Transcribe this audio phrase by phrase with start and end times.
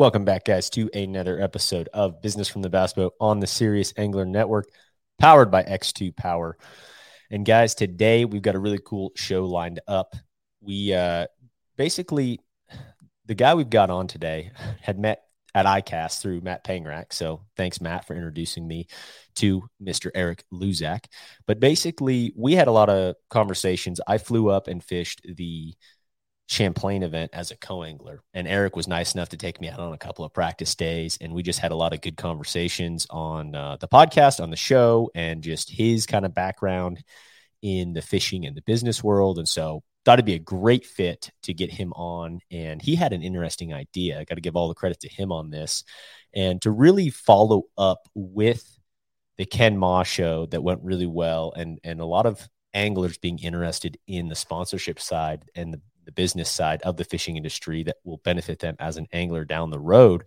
[0.00, 3.92] Welcome back, guys, to another episode of Business from the Bass Boat on the Serious
[3.98, 4.70] Angler Network,
[5.18, 6.56] powered by X2 Power.
[7.30, 10.16] And guys, today we've got a really cool show lined up.
[10.62, 11.26] We uh,
[11.76, 12.40] basically,
[13.26, 15.20] the guy we've got on today had met
[15.54, 17.12] at ICAST through Matt Pangrak.
[17.12, 18.86] So thanks, Matt, for introducing me
[19.34, 20.10] to Mr.
[20.14, 21.04] Eric Luzak.
[21.46, 24.00] But basically, we had a lot of conversations.
[24.06, 25.74] I flew up and fished the
[26.50, 28.22] Champlain event as a co-angler.
[28.34, 31.16] And Eric was nice enough to take me out on a couple of practice days
[31.20, 34.56] and we just had a lot of good conversations on uh, the podcast on the
[34.56, 37.04] show and just his kind of background
[37.62, 39.38] in the fishing and the business world.
[39.38, 42.40] And so thought it'd be a great fit to get him on.
[42.50, 44.18] And he had an interesting idea.
[44.18, 45.84] I got to give all the credit to him on this.
[46.34, 48.64] And to really follow up with
[49.38, 53.38] the Ken Ma show that went really well and and a lot of anglers being
[53.38, 57.96] interested in the sponsorship side and the the business side of the fishing industry that
[58.04, 60.24] will benefit them as an angler down the road.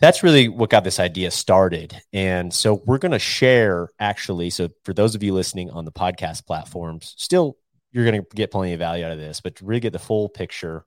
[0.00, 1.96] That's really what got this idea started.
[2.12, 4.50] And so we're going to share actually.
[4.50, 7.56] So for those of you listening on the podcast platforms, still
[7.92, 9.98] you're going to get plenty of value out of this, but to really get the
[9.98, 10.84] full picture,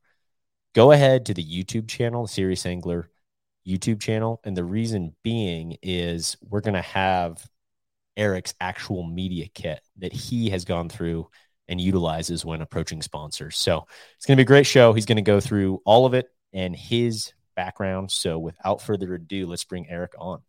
[0.76, 3.10] go ahead to the YouTube channel, the Serious Angler
[3.66, 4.42] YouTube channel.
[4.44, 7.44] And the reason being is we're going to have
[8.18, 11.30] Eric's actual media kit that he has gone through
[11.68, 13.58] and utilizes when approaching sponsors.
[13.58, 14.94] So it's going to be a great show.
[14.94, 18.12] He's going to go through all of it and his background.
[18.12, 20.42] So without further ado, let's bring Eric on.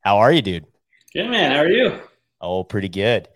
[0.00, 0.66] How are you, dude?
[1.12, 1.52] Good, man.
[1.52, 2.00] How are you?
[2.40, 3.28] Oh, pretty good.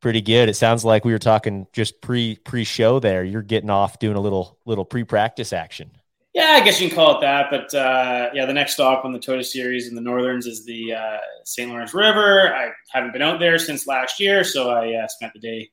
[0.00, 0.48] Pretty good.
[0.48, 3.24] It sounds like we were talking just pre pre show there.
[3.24, 5.90] You're getting off doing a little little pre practice action.
[6.34, 7.46] Yeah, I guess you can call it that.
[7.48, 10.92] But uh, yeah, the next stop on the Toyota Series in the Northerns is the
[10.94, 11.70] uh, St.
[11.70, 12.52] Lawrence River.
[12.52, 15.70] I haven't been out there since last year, so I uh, spent the day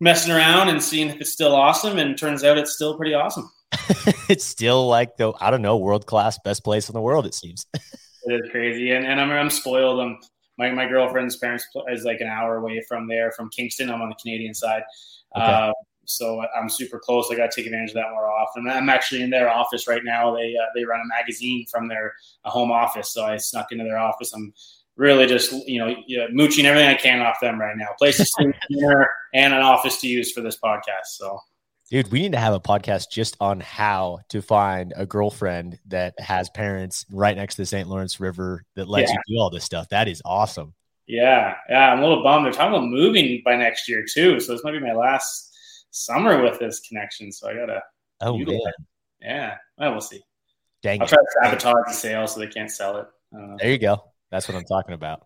[0.00, 1.98] messing around and seeing if it's still awesome.
[1.98, 3.50] And turns out it's still pretty awesome.
[4.28, 7.24] it's still like the I don't know world class best place in the world.
[7.24, 7.64] It seems.
[7.74, 9.98] it is crazy, and, and I'm I'm spoiled.
[9.98, 10.18] I'm
[10.58, 13.90] my my girlfriend's parents is like an hour away from there, from Kingston.
[13.90, 14.82] I'm on the Canadian side.
[15.34, 15.44] Okay.
[15.44, 15.72] Uh,
[16.06, 17.28] so I'm super close.
[17.30, 18.68] I got to take advantage of that more often.
[18.68, 20.34] I'm actually in their office right now.
[20.34, 23.84] They uh, they run a magazine from their uh, home office, so I snuck into
[23.84, 24.32] their office.
[24.32, 24.52] I'm
[24.96, 27.88] really just you know mooching everything I can off them right now.
[27.98, 31.06] Places to dinner and an office to use for this podcast.
[31.06, 31.38] So.
[31.90, 36.18] Dude, we need to have a podcast just on how to find a girlfriend that
[36.18, 37.86] has parents right next to the St.
[37.86, 39.18] Lawrence River that lets yeah.
[39.28, 39.90] you do all this stuff.
[39.90, 40.72] That is awesome.
[41.06, 42.46] Yeah, yeah, I'm a little bummed.
[42.46, 45.53] They're talking about moving by next year too, so this might be my last
[45.94, 47.32] summer with this connection.
[47.32, 47.82] So I gotta.
[48.20, 48.60] Oh man.
[49.20, 49.56] Yeah.
[49.78, 50.20] Well, we'll see.
[50.82, 51.00] Dang.
[51.00, 53.06] I'll try to sabotage the sale so they can't sell it.
[53.58, 54.04] There you go.
[54.30, 55.22] That's what I'm talking about.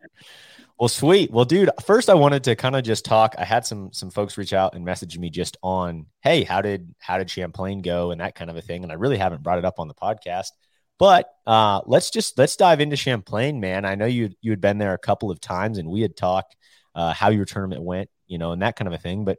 [0.79, 1.33] Well, sweet.
[1.33, 3.35] Well, dude, first I wanted to kind of just talk.
[3.37, 6.95] I had some some folks reach out and message me just on, hey, how did
[6.99, 8.85] how did Champlain go and that kind of a thing.
[8.85, 10.51] And I really haven't brought it up on the podcast.
[10.99, 13.85] But uh, let's just let's dive into Champlain, man.
[13.85, 16.57] I know you you had been there a couple of times, and we had talked
[16.95, 19.25] uh, how your tournament went, you know, and that kind of a thing.
[19.25, 19.39] But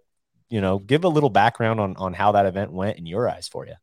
[0.49, 3.47] you know, give a little background on on how that event went in your eyes
[3.47, 3.75] for you.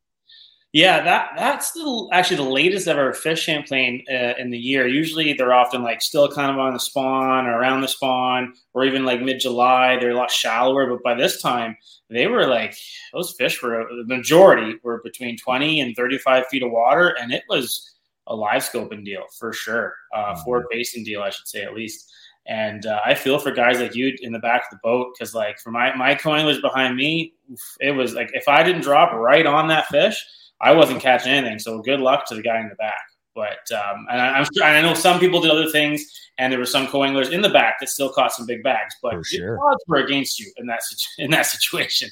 [0.73, 4.87] Yeah, that that's the, actually the latest ever fish Champlain uh, in the year.
[4.87, 8.85] Usually they're often like still kind of on the spawn or around the spawn, or
[8.85, 9.97] even like mid July.
[9.99, 11.79] They're a lot shallower, but by this time
[12.11, 12.77] they were like
[13.15, 17.33] those fish were the majority were between twenty and thirty five feet of water, and
[17.33, 17.95] it was
[18.27, 20.43] a live scoping deal for sure, uh, mm-hmm.
[20.43, 22.13] forward basin deal, I should say at least.
[22.49, 25.35] And uh, I feel for guys like you in the back of the boat because,
[25.35, 27.35] like, for my my co-anglers behind me,
[27.81, 30.25] it was like if I didn't drop right on that fish,
[30.61, 31.59] I wasn't catching anything.
[31.59, 33.01] So good luck to the guy in the back.
[33.35, 36.05] But um, and I, am sure, I know some people did other things,
[36.39, 38.95] and there were some co-anglers in the back that still caught some big bags.
[39.03, 39.57] But sure.
[39.57, 40.81] the odds were against you in that
[41.19, 42.09] in that situation.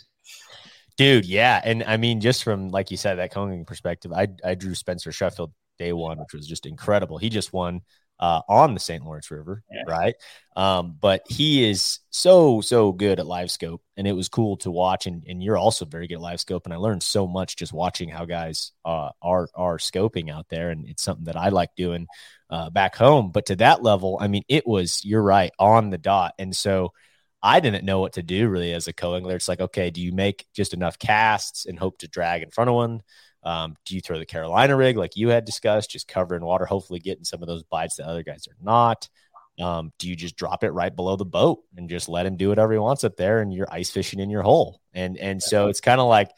[0.96, 4.54] Dude, yeah, and I mean, just from like you said, that co-angling perspective, I I
[4.54, 7.18] drew Spencer Shuffield day one, which was just incredible.
[7.18, 7.80] He just won
[8.20, 9.04] uh, on the St.
[9.04, 9.82] Lawrence River, yeah.
[9.86, 10.14] right?
[10.56, 14.70] Um, but he is so so good at live scope, and it was cool to
[14.70, 15.06] watch.
[15.06, 17.72] And, and you're also very good at live scope, and I learned so much just
[17.72, 21.70] watching how guys uh, are are scoping out there, and it's something that I like
[21.76, 22.06] doing
[22.50, 23.32] uh, back home.
[23.32, 26.92] But to that level, I mean, it was you're right on the dot, and so.
[27.46, 29.36] I didn't know what to do really as a co-angler.
[29.36, 32.70] It's like, okay, do you make just enough casts and hope to drag in front
[32.70, 33.02] of one?
[33.44, 36.98] Um, do you throw the Carolina rig like you had discussed, just covering water, hopefully
[36.98, 39.08] getting some of those bites that other guys are not?
[39.60, 42.48] Um, do you just drop it right below the boat and just let him do
[42.48, 44.80] whatever he wants up there and you're ice fishing in your hole?
[44.92, 46.30] And and so it's kind of like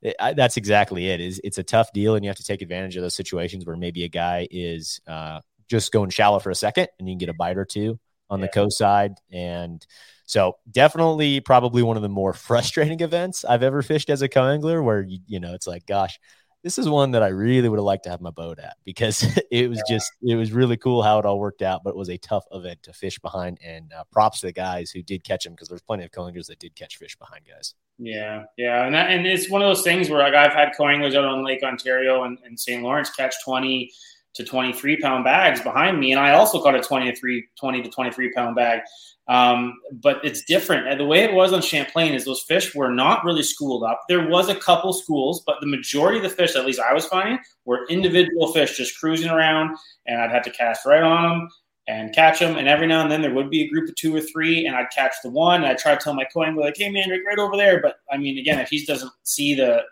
[0.00, 1.20] it, I, that's exactly it.
[1.20, 3.76] Is it's a tough deal and you have to take advantage of those situations where
[3.76, 7.28] maybe a guy is uh, just going shallow for a second and you can get
[7.28, 7.98] a bite or two
[8.30, 8.46] on yeah.
[8.46, 9.86] the coast side and
[10.24, 14.82] so definitely probably one of the more frustrating events I've ever fished as a co-angler
[14.82, 16.18] where you, you know, it's like, gosh,
[16.62, 19.24] this is one that I really would have liked to have my boat at because
[19.50, 22.10] it was just it was really cool how it all worked out, but it was
[22.10, 23.58] a tough event to fish behind.
[23.64, 26.46] And uh, props to the guys who did catch them because there's plenty of co-anglers
[26.46, 27.74] that did catch fish behind guys.
[27.98, 31.14] Yeah, yeah, and that, and it's one of those things where like I've had co-anglers
[31.14, 32.82] out on Lake Ontario and, and St.
[32.82, 33.90] Lawrence catch twenty
[34.34, 36.12] to 23 pound bags behind me.
[36.12, 38.80] And I also caught a 23, 20 to 23 pound bag.
[39.28, 40.98] Um, but it's different.
[40.98, 44.02] The way it was on Champlain is those fish were not really schooled up.
[44.08, 47.06] There was a couple schools, but the majority of the fish, at least I was
[47.06, 49.76] finding, were individual fish just cruising around,
[50.06, 51.48] and I'd have to cast right on them
[51.86, 52.56] and catch them.
[52.56, 54.74] And every now and then there would be a group of two or three, and
[54.74, 55.62] I'd catch the one.
[55.62, 58.16] And I'd try to tell my co-angler, like, "Hey, man, right, over there." But I
[58.16, 59.82] mean, again, if he doesn't see the,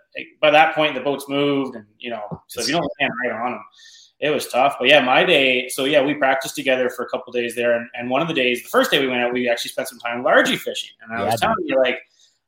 [0.41, 3.41] by that point the boat's moved, and you know, so if you don't land right
[3.41, 3.61] on him
[4.21, 4.77] it was tough.
[4.79, 5.69] But yeah, my day.
[5.69, 8.35] So yeah, we practiced together for a couple days there, and, and one of the
[8.35, 10.91] days, the first day we went out, we actually spent some time largie fishing.
[11.03, 11.99] And I yeah, was telling you, like,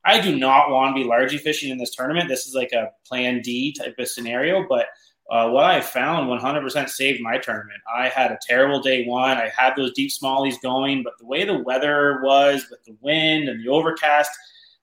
[0.05, 2.29] I do not want to be largie fishing in this tournament.
[2.29, 4.87] This is like a Plan D type of scenario, but.
[5.31, 7.81] Uh, what I found 100% saved my tournament.
[7.97, 9.39] I had a terrible day one.
[9.39, 13.49] I had those deep smallies going, but the way the weather was with the wind
[13.49, 14.31] and the overcast,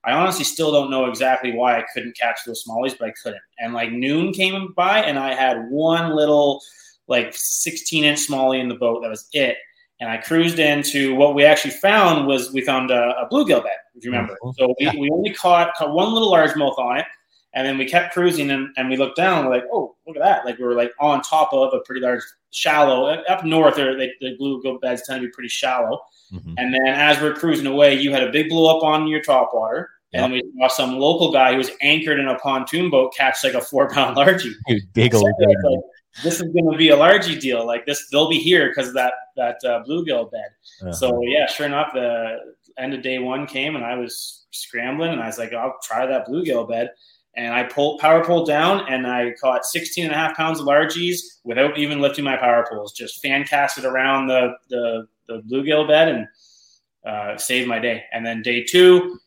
[0.06, 3.42] I honestly still don't know exactly why I couldn't catch those smallies, but I couldn't.
[3.60, 6.64] And like noon came by, and I had one little
[7.10, 9.02] like 16 inch smallie in the boat.
[9.02, 9.58] That was it.
[10.00, 13.76] And I cruised into what we actually found was we found a, a bluegill bed,
[13.96, 14.38] if you remember.
[14.42, 14.52] Mm-hmm.
[14.58, 14.94] So we, yeah.
[14.98, 17.06] we only caught, caught one little largemouth on it.
[17.54, 20.22] And then we kept cruising and, and we looked down we're like, oh, look at
[20.22, 20.46] that.
[20.46, 22.22] Like we were like on top of a pretty large
[22.52, 26.00] shallow up north they, the bluegill beds tend to be pretty shallow.
[26.32, 26.54] Mm-hmm.
[26.58, 29.52] And then as we're cruising away, you had a big blow up on your top
[29.54, 29.90] water.
[30.12, 30.24] Yep.
[30.24, 33.54] And we saw some local guy who was anchored in a pontoon boat catch like
[33.54, 34.54] a four pound largie.
[34.94, 35.84] Big old so,
[36.24, 37.66] this is going to be a largie deal.
[37.66, 40.50] Like this, they'll be here because of that that uh, bluegill bed.
[40.82, 40.92] Uh-huh.
[40.94, 42.38] So yeah, sure enough, the
[42.78, 46.06] end of day one came, and I was scrambling, and I was like, I'll try
[46.06, 46.92] that bluegill bed.
[47.36, 50.66] And I pulled power pole down, and I caught 16 and a half pounds of
[50.66, 55.88] largies without even lifting my power poles, Just fan casted around the the, the bluegill
[55.88, 56.28] bed and
[57.06, 58.04] uh, saved my day.
[58.12, 59.20] And then day two,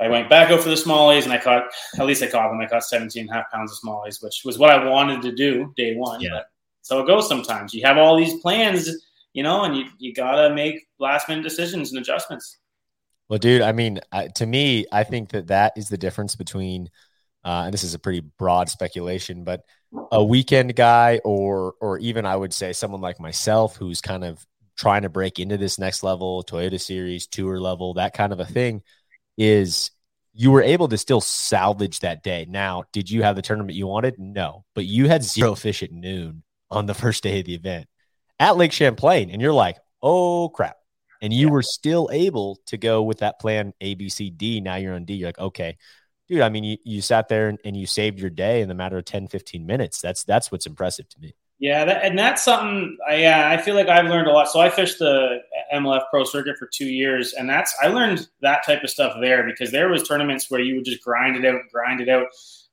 [0.00, 1.64] I went back out for the smallies and I caught,
[1.98, 2.60] at least I caught them.
[2.60, 5.32] I caught 17 and a half pounds of smallies, which was what I wanted to
[5.32, 6.20] do day one.
[6.20, 6.30] Yeah.
[6.32, 6.46] But
[6.82, 7.72] so it goes sometimes.
[7.72, 8.90] You have all these plans,
[9.32, 12.58] you know, and you, you got to make last minute decisions and adjustments.
[13.28, 14.00] Well, dude, I mean,
[14.34, 16.90] to me, I think that that is the difference between,
[17.44, 19.62] uh, and this is a pretty broad speculation, but
[20.10, 24.44] a weekend guy or, or even I would say someone like myself who's kind of
[24.76, 28.44] trying to break into this next level, Toyota Series, tour level, that kind of a
[28.44, 28.82] thing
[29.36, 29.90] is
[30.32, 32.46] you were able to still salvage that day.
[32.48, 34.18] Now, did you have the tournament you wanted?
[34.18, 37.86] No, but you had zero fish at noon on the first day of the event
[38.38, 40.76] at Lake Champlain, and you're like, oh crap.
[41.22, 41.52] And you yeah.
[41.52, 44.60] were still able to go with that plan A, B, C, D.
[44.60, 45.14] Now you're on D.
[45.14, 45.78] You're like, okay,
[46.28, 48.74] dude, I mean, you, you sat there and, and you saved your day in the
[48.74, 50.00] matter of 10, 15 minutes.
[50.00, 51.34] That's that's what's impressive to me.
[51.60, 52.96] Yeah, that, and that's something.
[53.08, 54.48] I, yeah, I feel like I've learned a lot.
[54.48, 55.38] So I fished the
[55.72, 59.44] MLF Pro Circuit for two years, and that's I learned that type of stuff there
[59.44, 62.26] because there was tournaments where you would just grind it out, grind it out.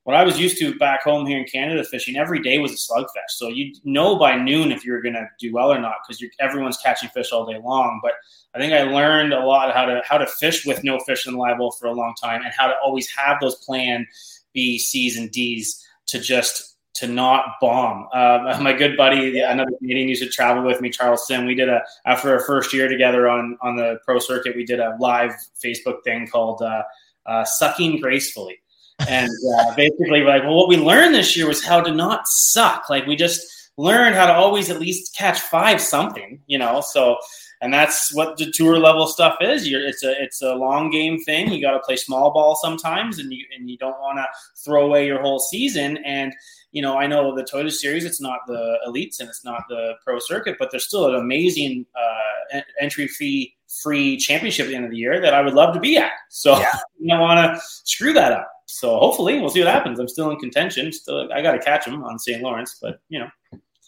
[0.04, 2.76] What I was used to back home here in Canada fishing, every day was a
[2.76, 3.30] slugfest.
[3.30, 6.78] So you know by noon if you're going to do well or not because everyone's
[6.78, 8.00] catching fish all day long.
[8.02, 8.14] But
[8.56, 11.34] I think I learned a lot how to how to fish with no fish in
[11.34, 14.08] the live well for a long time, and how to always have those plan
[14.54, 18.08] B, C's, and D's to just to not bomb.
[18.14, 21.46] Uh, my good buddy, another Canadian used to travel with me, Charles Sim.
[21.46, 24.56] We did a after our first year together on on the pro circuit.
[24.56, 25.34] We did a live
[25.64, 26.84] Facebook thing called uh,
[27.26, 28.60] uh, "Sucking Gracefully,"
[29.08, 32.90] and uh, basically, like, well, what we learned this year was how to not suck.
[32.90, 33.42] Like, we just
[33.78, 36.82] learned how to always at least catch five something, you know.
[36.82, 37.18] So.
[37.64, 39.68] And that's what the tour level stuff is.
[39.68, 41.52] You're, it's a it's a long game thing.
[41.52, 44.26] You got to play small ball sometimes, and you and you don't want to
[44.66, 45.98] throw away your whole season.
[46.04, 46.34] And
[46.72, 49.94] you know, I know the Toyota Series, it's not the elites and it's not the
[50.04, 54.86] pro circuit, but there's still an amazing uh, entry fee free championship at the end
[54.86, 56.12] of the year that I would love to be at.
[56.30, 56.72] So yeah.
[56.74, 58.52] I don't want to screw that up.
[58.66, 60.00] So hopefully we'll see what happens.
[60.00, 60.92] I'm still in contention.
[60.92, 62.42] Still, I got to catch them on St.
[62.42, 63.28] Lawrence, but you know.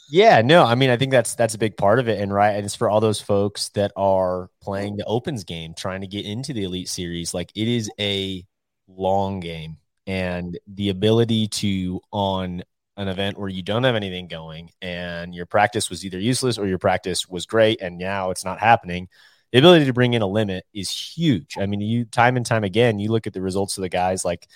[0.09, 2.51] Yeah, no, I mean, I think that's that's a big part of it, and right,
[2.51, 6.25] and it's for all those folks that are playing the opens game, trying to get
[6.25, 7.33] into the elite series.
[7.33, 8.45] Like it is a
[8.87, 12.63] long game, and the ability to on
[12.97, 16.67] an event where you don't have anything going and your practice was either useless or
[16.67, 19.07] your practice was great and now it's not happening
[19.53, 21.57] the ability to bring in a limit is huge.
[21.59, 24.25] I mean you time and time again you look at the results of the guys
[24.25, 24.47] like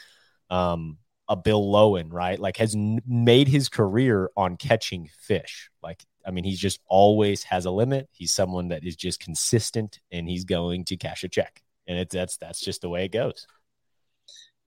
[0.50, 0.98] um,
[1.29, 2.39] a bill lowen right?
[2.39, 5.70] Like has n- made his career on catching fish.
[5.84, 8.10] Like i mean he just always has a limit.
[8.12, 11.62] He's someone that is just consistent and he's going to cash a check.
[11.86, 13.46] And it's that's that's just the way it goes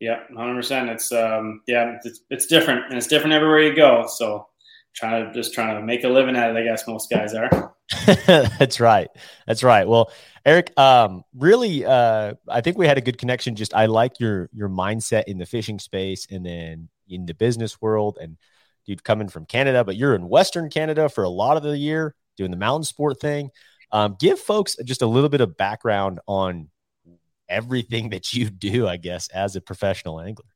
[0.00, 0.88] Yeah, hundred percent.
[0.88, 4.07] It's um, yeah, it's, it's different, and it's different everywhere you go.
[4.09, 4.47] So,
[4.95, 6.57] trying to just trying to make a living at it.
[6.57, 7.75] I guess most guys are.
[8.26, 9.09] That's right.
[9.47, 9.87] That's right.
[9.87, 10.11] Well,
[10.47, 13.57] Eric, um, really, uh, I think we had a good connection.
[13.57, 17.80] Just I like your your mindset in the fishing space, and then in the business
[17.83, 18.38] world, and
[18.87, 22.14] dude coming from Canada, but you're in Western Canada for a lot of the year
[22.38, 23.50] doing the mountain sport thing.
[23.92, 26.71] Um, give folks just a little bit of background on
[27.50, 30.47] everything that you do, I guess, as a professional angler.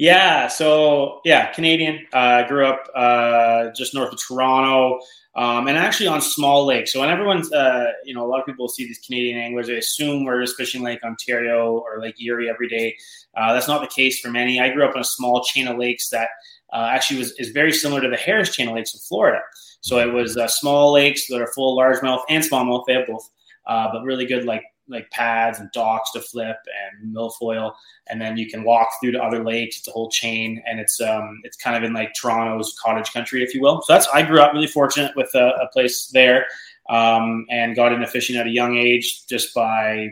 [0.00, 0.48] Yeah.
[0.48, 2.06] So yeah, Canadian.
[2.14, 4.98] I uh, grew up uh, just north of Toronto,
[5.34, 6.92] um, and actually on small lakes.
[6.92, 9.76] So when everyone's, uh, you know, a lot of people see these Canadian anglers, they
[9.76, 12.96] assume we're just fishing Lake Ontario or Lake Erie every day.
[13.36, 14.58] Uh, that's not the case for many.
[14.58, 16.30] I grew up on a small chain of lakes that
[16.72, 19.40] uh, actually was is very similar to the Harris chain of lakes in Florida.
[19.82, 22.84] So it was uh, small lakes that are full of largemouth and smallmouth.
[22.86, 23.28] They have both,
[23.66, 26.56] but really good like like pads and docks to flip
[27.00, 27.72] and milfoil,
[28.08, 29.78] and then you can walk through to other lakes.
[29.78, 33.42] It's a whole chain, and it's um it's kind of in like Toronto's cottage country,
[33.42, 33.82] if you will.
[33.82, 36.46] So that's I grew up really fortunate with a, a place there,
[36.88, 40.08] um, and got into fishing at a young age just by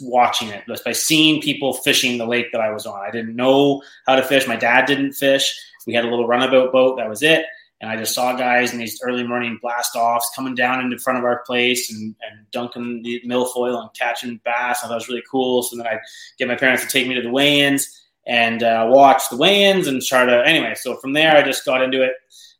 [0.00, 3.00] watching it, just by seeing people fishing the lake that I was on.
[3.06, 4.46] I didn't know how to fish.
[4.46, 5.54] My dad didn't fish.
[5.86, 6.96] We had a little runabout boat.
[6.96, 7.44] That was it.
[7.80, 11.18] And I just saw guys in these early morning blast offs coming down into front
[11.18, 14.80] of our place and, and dunking the milfoil and catching bass.
[14.82, 15.62] I thought it was really cool.
[15.62, 16.00] So then I'd
[16.38, 20.00] get my parents to take me to the weigh-ins and uh, watch the weigh-ins and
[20.00, 20.74] try to anyway.
[20.76, 22.12] So from there, I just got into it.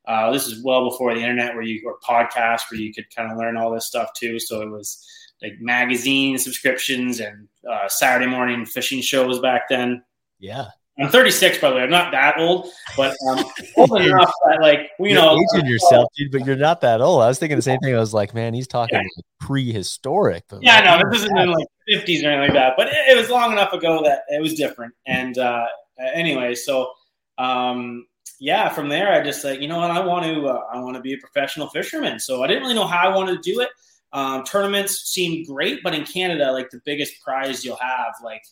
[0.06, 3.33] Uh, this is well before the internet, where you or podcast, where you could kind
[3.33, 4.38] of learn all this stuff too.
[4.38, 5.06] So it was
[5.42, 10.02] like magazine subscriptions and uh, Saturday morning fishing shows back then.
[10.38, 10.66] Yeah,
[10.98, 11.82] I'm 36, by the way.
[11.82, 13.44] I'm not that old, but um,
[13.76, 16.30] old enough that, like, you you're know, aging yourself, dude.
[16.30, 17.22] But you're not that old.
[17.22, 17.94] I was thinking the same thing.
[17.94, 19.22] I was like, man, he's talking yeah.
[19.40, 20.44] prehistoric.
[20.48, 22.74] But yeah, no, this isn't in like 50s or anything like that.
[22.76, 24.94] But it, it, was long enough ago that it was different.
[25.04, 25.66] And uh,
[26.14, 26.92] anyway, so
[27.38, 28.06] um,
[28.38, 30.94] yeah, from there, I just like, you know what, I want to, uh, I want
[30.94, 32.20] to be a professional fisherman.
[32.20, 33.68] So I didn't really know how I wanted to do it.
[34.12, 38.42] Um, tournaments seemed great, but in Canada, like the biggest prize you'll have, like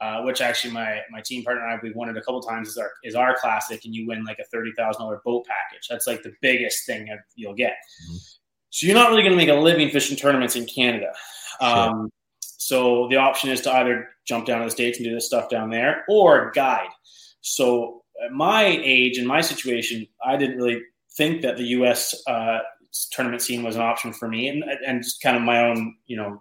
[0.00, 2.68] uh, which actually my my team partner and I we've won it a couple times
[2.68, 5.86] is our is our classic, and you win like a thirty thousand dollar boat package.
[5.88, 7.72] That's like the biggest thing you'll get.
[8.04, 8.16] Mm-hmm.
[8.70, 11.12] So you're not really going to make a living fishing tournaments in Canada.
[11.60, 11.68] Sure.
[11.68, 15.26] Um, so the option is to either jump down to the states and do this
[15.26, 16.88] stuff down there, or guide.
[17.40, 20.82] So at my age and my situation, I didn't really
[21.16, 22.14] think that the U.S.
[22.26, 22.60] Uh,
[23.10, 26.16] tournament scene was an option for me, and and just kind of my own you
[26.16, 26.40] know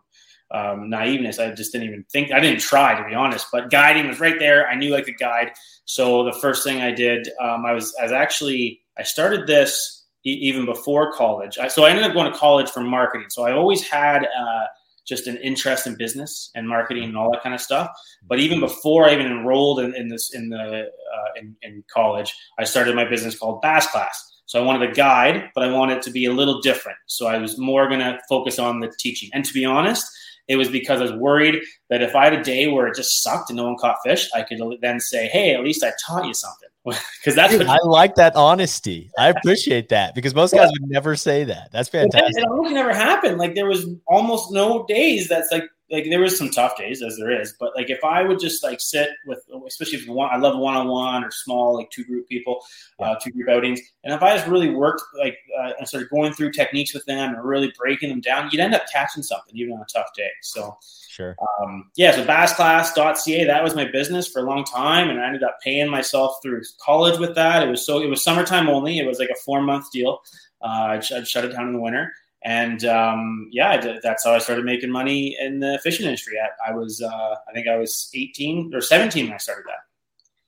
[0.51, 1.39] um, naiveness.
[1.39, 4.39] I just didn't even think, I didn't try to be honest, but guiding was right
[4.39, 4.67] there.
[4.67, 5.51] I knew I could guide.
[5.85, 10.05] So the first thing I did, um, I was, I was actually, I started this
[10.25, 11.57] e- even before college.
[11.57, 13.27] I, so I ended up going to college for marketing.
[13.29, 14.65] So I always had uh,
[15.05, 17.89] just an interest in business and marketing and all that kind of stuff.
[18.27, 22.33] But even before I even enrolled in, in this, in the, uh, in, in college,
[22.57, 24.25] I started my business called Bass Class.
[24.45, 26.97] So I wanted a guide, but I wanted it to be a little different.
[27.05, 29.29] So I was more going to focus on the teaching.
[29.31, 30.07] And to be honest,
[30.49, 33.23] it was because I was worried that if I had a day where it just
[33.23, 36.25] sucked and no one caught fish, I could then say, "Hey, at least I taught
[36.25, 36.67] you something."
[37.19, 39.11] Because that's Dude, I like that honesty.
[39.15, 41.69] I appreciate that because most guys would never say that.
[41.71, 42.41] That's fantastic.
[42.41, 43.37] It almost never happened.
[43.37, 47.17] Like there was almost no days that's like like there was some tough days as
[47.17, 50.38] there is, but like if I would just like sit with, especially if one, I
[50.38, 52.63] love one on one or small like two group people,
[53.00, 56.34] uh, two group outings, and if I just really worked like uh, and started going
[56.34, 59.74] through techniques with them and really breaking them down, you'd end up catching something even
[59.74, 60.29] on a tough day.
[60.41, 60.77] So
[61.10, 62.12] sure, um, yeah.
[62.12, 65.89] So bassclass.ca that was my business for a long time, and I ended up paying
[65.89, 67.63] myself through college with that.
[67.63, 69.00] It was so it was summertime only.
[69.00, 70.19] It was like a four month deal.
[70.62, 74.39] Uh, I'd, I'd shut it down in the winter and um, yeah, that's how I
[74.39, 76.38] started making money in the fishing industry.
[76.39, 79.79] I, I was, uh, I think I was 18 or 17 when I started that.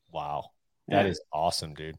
[0.10, 0.52] Wow,
[0.88, 1.12] that yeah.
[1.12, 1.98] is awesome, dude.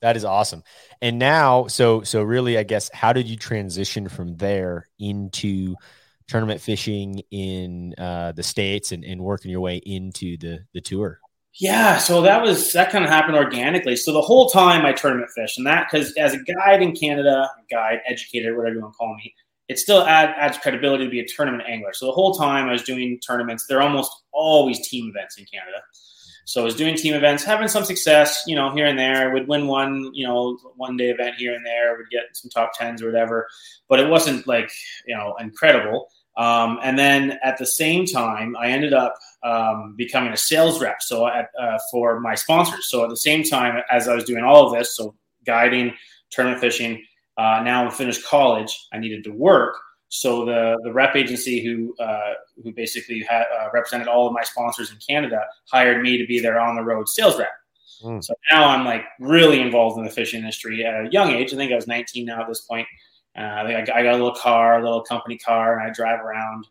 [0.00, 0.62] That is awesome.
[1.02, 5.74] And now, so so really, I guess, how did you transition from there into
[6.28, 11.20] tournament fishing in uh, the states and, and working your way into the the tour?
[11.60, 13.96] Yeah, so that was that kind of happened organically.
[13.96, 17.50] So the whole time I tournament fish, and that because as a guide in Canada,
[17.68, 19.34] guide, educator, whatever you want to call me,
[19.68, 21.92] it still add, adds credibility to be a tournament angler.
[21.92, 25.78] So the whole time I was doing tournaments, they're almost always team events in Canada.
[26.44, 29.28] So I was doing team events, having some success, you know, here and there.
[29.28, 31.96] I would win one, you know, one day event here and there.
[31.96, 33.48] Would get some top tens or whatever,
[33.88, 34.70] but it wasn't like
[35.06, 36.08] you know incredible.
[36.38, 41.02] Um, and then at the same time, I ended up um, becoming a sales rep.
[41.02, 42.88] So at, uh, for my sponsors.
[42.88, 45.14] So at the same time as I was doing all of this, so
[45.44, 45.92] guiding,
[46.30, 47.04] tournament fishing.
[47.36, 48.86] Uh, now I finished college.
[48.92, 49.76] I needed to work.
[50.10, 54.42] So the the rep agency who uh, who basically had, uh, represented all of my
[54.42, 57.50] sponsors in Canada hired me to be their on the road sales rep.
[58.02, 58.24] Mm.
[58.24, 61.52] So now I'm like really involved in the fishing industry at a young age.
[61.52, 62.86] I think I was 19 now at this point.
[63.38, 66.66] Uh, I, I got a little car, a little company car, and I drive around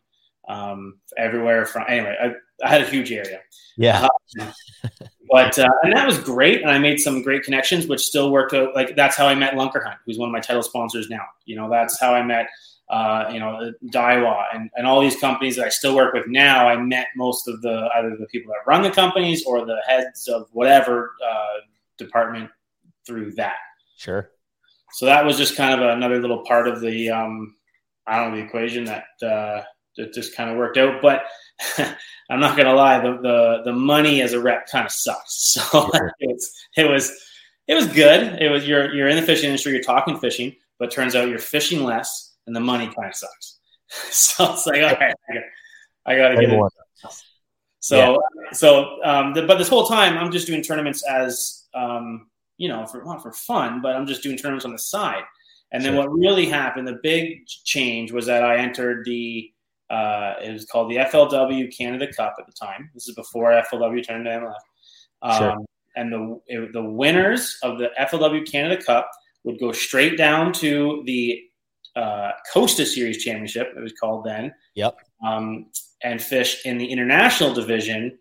[0.48, 1.84] um, everywhere from.
[1.88, 3.40] Anyway, I, I, had a huge area.
[3.76, 4.06] Yeah.
[4.38, 4.50] Uh,
[5.30, 8.54] but uh, and that was great, and I made some great connections, which still worked
[8.54, 8.74] out.
[8.74, 11.24] Like that's how I met Lunkerhunt, who's one of my title sponsors now.
[11.46, 12.48] You know, that's how I met
[12.90, 16.68] uh, you know, Daiwa and, and all these companies that I still work with now,
[16.68, 20.26] I met most of the either the people that run the companies or the heads
[20.28, 21.60] of whatever uh,
[21.98, 22.50] department
[23.06, 23.58] through that.
[23.96, 24.30] Sure.
[24.92, 27.54] So that was just kind of another little part of the um,
[28.06, 29.62] I don't know the equation that uh,
[29.96, 31.02] that just kind of worked out.
[31.02, 31.22] But
[32.30, 35.56] I'm not gonna lie, the, the the money as a rep kind of sucks.
[35.70, 36.12] So sure.
[36.20, 37.24] it was it was
[37.66, 38.40] it was good.
[38.40, 41.38] It was you're you're in the fishing industry, you're talking fishing, but turns out you're
[41.38, 43.58] fishing less and the money kind of sucks.
[44.10, 45.14] so it's like, all right,
[46.06, 46.60] I got to get it.
[47.80, 48.52] So, yeah.
[48.52, 52.28] so, um, the, but this whole time I'm just doing tournaments as, um,
[52.58, 55.22] you know, for not for fun, but I'm just doing tournaments on the side.
[55.72, 56.02] And then sure.
[56.02, 59.50] what really happened, the big change was that I entered the,
[59.90, 62.90] uh, it was called the FLW Canada Cup at the time.
[62.94, 64.54] This is before FLW turned to MLF.
[65.22, 65.56] Um, sure.
[65.96, 69.10] And the it, the winners of the FLW Canada Cup
[69.44, 71.42] would go straight down to the
[71.96, 74.52] uh, Costa Series Championship, it was called then.
[74.74, 74.96] Yep.
[75.26, 75.66] Um,
[76.04, 78.16] and fish in the international division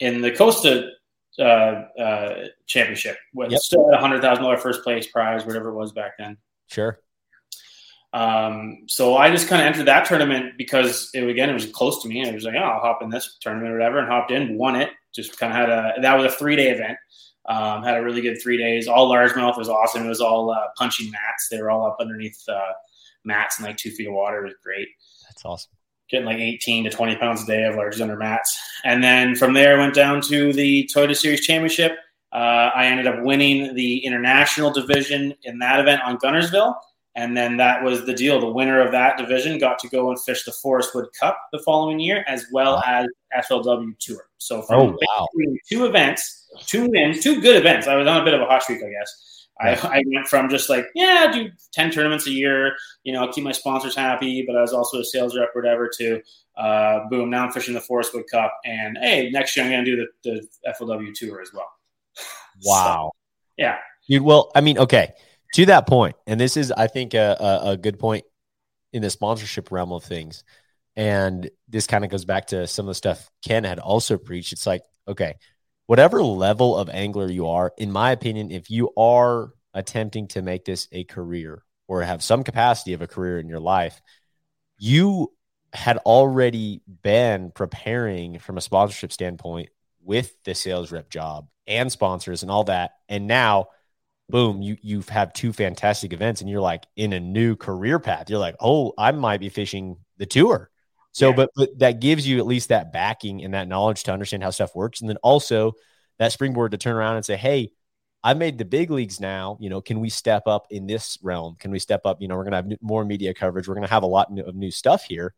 [0.00, 0.90] in the Costa
[1.38, 3.60] uh, uh, Championship, with yep.
[3.60, 6.36] still at a hundred thousand dollar first place prize, whatever it was back then.
[6.68, 7.00] Sure.
[8.12, 12.02] Um, so I just kind of entered that tournament because it again it was close
[12.02, 14.08] to me, and it was like, oh, I'll hop in this tournament or whatever, and
[14.08, 14.90] hopped in, won it.
[15.14, 16.98] Just kind of had a that was a three day event.
[17.48, 18.86] Um, had a really good three days.
[18.86, 20.04] All largemouth was awesome.
[20.04, 21.48] It was all uh, punching mats.
[21.50, 22.72] They were all up underneath uh,
[23.24, 24.88] mats and like two feet of water It was great.
[25.28, 25.72] That's awesome.
[26.12, 28.60] Getting like 18 to 20 pounds a day of large under mats.
[28.84, 31.96] And then from there, I went down to the Toyota Series Championship.
[32.32, 36.74] Uh, I ended up winning the international division in that event on Guntersville.
[37.14, 38.40] And then that was the deal.
[38.40, 41.58] The winner of that division got to go and fish the Forrest Wood Cup the
[41.58, 43.06] following year, as well wow.
[43.34, 44.28] as FLW Tour.
[44.38, 45.28] So from oh, wow.
[45.68, 47.86] two events, two wins, two good events.
[47.86, 49.41] I was on a bit of a hot streak, I guess.
[49.62, 53.28] I, I, went from just like, yeah, I do 10 tournaments a year, you know,
[53.28, 56.20] keep my sponsors happy, but I was also a sales rep or whatever to
[56.56, 58.52] uh, boom, now I'm fishing the Forrest Wood Cup.
[58.64, 61.70] And hey, next year I'm going to do the, the FLW tour as well.
[62.64, 63.10] Wow.
[63.12, 63.18] so,
[63.56, 63.78] yeah.
[64.06, 65.14] Dude, well, I mean, okay,
[65.54, 68.24] to that point, and this is, I think, a, a, a good point
[68.92, 70.44] in the sponsorship realm of things.
[70.94, 74.52] And this kind of goes back to some of the stuff Ken had also preached.
[74.52, 75.36] It's like, okay,
[75.92, 80.64] whatever level of angler you are, in my opinion, if you are attempting to make
[80.64, 84.00] this a career or have some capacity of a career in your life,
[84.78, 85.30] you
[85.74, 89.68] had already been preparing from a sponsorship standpoint
[90.02, 92.92] with the sales rep job and sponsors and all that.
[93.10, 93.66] And now,
[94.30, 98.30] boom, you you've had two fantastic events and you're like in a new career path.
[98.30, 100.70] You're like, oh, I might be fishing the tour.
[101.12, 101.36] So, yeah.
[101.36, 104.50] but, but that gives you at least that backing and that knowledge to understand how
[104.50, 105.00] stuff works.
[105.00, 105.72] And then also
[106.18, 107.72] that springboard to turn around and say, Hey,
[108.24, 109.56] I made the big leagues now.
[109.60, 111.56] You know, can we step up in this realm?
[111.58, 112.20] Can we step up?
[112.20, 113.68] You know, we're going to have more media coverage.
[113.68, 115.34] We're going to have a lot of new stuff here.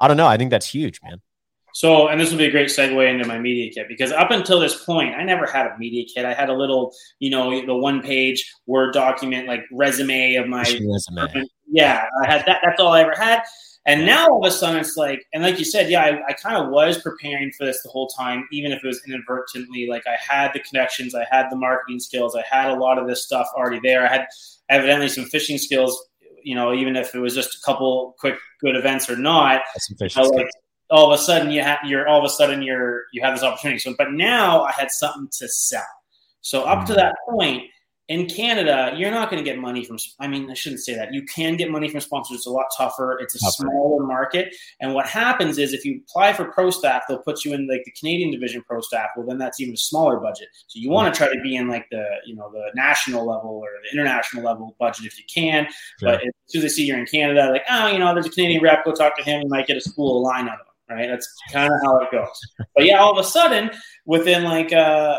[0.00, 0.26] I don't know.
[0.26, 1.20] I think that's huge, man.
[1.74, 4.58] So, and this will be a great segue into my media kit because up until
[4.58, 6.24] this point, I never had a media kit.
[6.24, 10.62] I had a little, you know, the one page Word document, like resume of my
[10.62, 11.44] resume.
[11.70, 12.60] Yeah, I had that.
[12.64, 13.42] That's all I ever had.
[13.86, 16.32] And now all of a sudden it's like, and like you said, yeah, I, I
[16.34, 19.88] kind of was preparing for this the whole time, even if it was inadvertently.
[19.88, 23.06] Like I had the connections, I had the marketing skills, I had a lot of
[23.06, 24.06] this stuff already there.
[24.06, 24.26] I had
[24.68, 26.06] evidently some fishing skills,
[26.42, 29.62] you know, even if it was just a couple quick good events or not.
[30.00, 30.50] Know, like,
[30.90, 33.42] all of a sudden you have you're all of a sudden you're you have this
[33.42, 33.78] opportunity.
[33.78, 35.82] So, but now I had something to sell.
[36.40, 36.86] So up mm-hmm.
[36.88, 37.62] to that point,
[38.08, 39.98] in Canada, you're not going to get money from.
[40.18, 41.12] I mean, I shouldn't say that.
[41.12, 42.38] You can get money from sponsors.
[42.38, 43.18] It's a lot tougher.
[43.20, 43.70] It's a tougher.
[43.70, 44.54] smaller market.
[44.80, 47.84] And what happens is, if you apply for pro staff, they'll put you in like
[47.84, 49.10] the Canadian division pro staff.
[49.14, 50.48] Well, then that's even a smaller budget.
[50.68, 53.50] So you want to try to be in like the you know the national level
[53.50, 55.66] or the international level budget if you can.
[56.00, 56.12] Sure.
[56.12, 58.30] But as soon as they see you're in Canada, like oh, you know, there's a
[58.30, 58.86] Canadian rep.
[58.86, 59.42] Go talk to him.
[59.42, 60.96] You might get a school line out of him.
[60.96, 61.08] Right.
[61.08, 62.40] That's kind of how it goes.
[62.74, 63.70] But yeah, all of a sudden,
[64.06, 65.18] within like uh,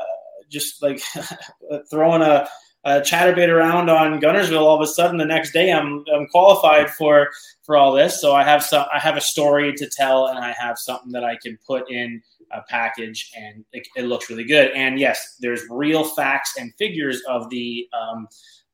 [0.50, 1.00] just like
[1.92, 2.50] throwing a
[2.86, 4.62] uh, chatterbait around on Guntersville.
[4.62, 7.30] all of a sudden the next day I'm I'm qualified for
[7.64, 8.20] for all this.
[8.22, 11.24] So I have some I have a story to tell, and I have something that
[11.24, 14.72] I can put in a package, and it, it looks really good.
[14.72, 18.28] And yes, there's real facts and figures of the um,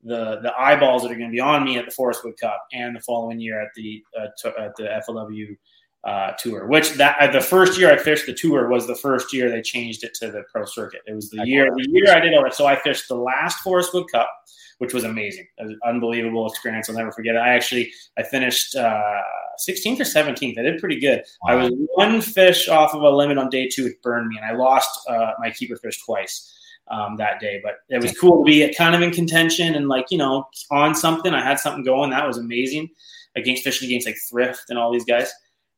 [0.04, 2.64] the the eyeballs that are going to be on me at the Forrest Wood Cup
[2.72, 5.58] and the following year at the uh, at the FLW
[6.06, 6.68] uh, tour.
[6.68, 9.62] Which that uh, the first year I fished the tour was the first year they
[9.62, 11.02] changed it to the pro circuit.
[11.08, 12.54] It was the year the year I did it.
[12.54, 14.30] So I fished the last Forrest Wood Cup,
[14.78, 15.48] which was amazing.
[15.58, 16.90] It was an unbelievable experience.
[16.90, 17.40] I'll never forget it.
[17.40, 18.76] I actually I finished.
[18.76, 19.22] Uh,
[19.58, 20.60] 16th or 17th.
[20.60, 21.24] I did pretty good.
[21.44, 21.54] Wow.
[21.54, 24.46] I was one fish off of a limit on day two, which burned me, and
[24.46, 26.54] I lost uh, my keeper fish twice
[26.90, 27.62] um, that day.
[27.64, 30.96] But it was cool to be kind of in contention and like you know on
[30.96, 31.34] something.
[31.34, 32.10] I had something going.
[32.12, 32.90] That was amazing
[33.36, 35.32] against fishing against like Thrift and all these guys.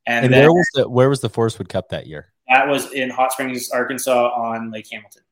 [0.08, 2.32] And, and then, where was the where was the Forrest Wood Cup that year?
[2.48, 5.24] That was in Hot Springs, Arkansas, on Lake Hamilton.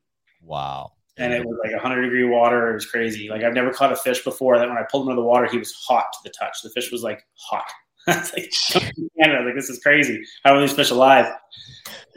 [0.42, 0.92] Wow.
[1.18, 2.70] And it was like 100 degree water.
[2.70, 3.30] It was crazy.
[3.30, 4.58] Like I've never caught a fish before.
[4.58, 6.58] That when I pulled him out of the water, he was hot to the touch.
[6.62, 7.64] The fish was like hot.
[8.06, 8.52] like,
[9.18, 10.22] Canada, like this is crazy.
[10.44, 11.32] How are these fish alive?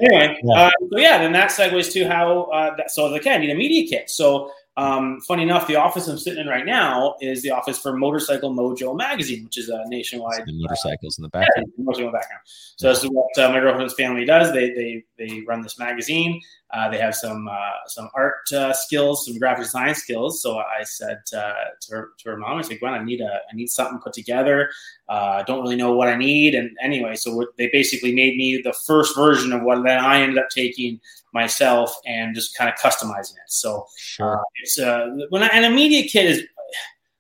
[0.01, 0.53] Anyway, yeah.
[0.53, 2.43] Uh, so yeah, then that segues to how.
[2.51, 4.09] Uh, that, so okay, I need a media kit.
[4.09, 7.97] So um, funny enough, the office I'm sitting in right now is the office for
[7.97, 11.67] Motorcycle Mojo magazine, which is a nationwide the motorcycles uh, in the background.
[11.77, 12.41] Yeah, motorcycle background.
[12.45, 12.93] So yeah.
[12.93, 14.53] this is what uh, my girlfriend's family does.
[14.53, 16.39] They they they run this magazine.
[16.71, 20.41] Uh, they have some uh, some art uh, skills, some graphic design skills.
[20.41, 23.41] So I said uh, to her to her mom, I said, Gwen, I need a
[23.51, 24.69] I need something put together.
[25.07, 26.53] I don't really know what I need.
[26.53, 30.37] And anyway, so they basically made me the first version of what then I ended
[30.37, 30.99] up taking
[31.33, 33.47] myself and just kind of customizing it.
[33.47, 34.39] So sure.
[34.39, 36.43] uh, it's uh, when I, and a media kit is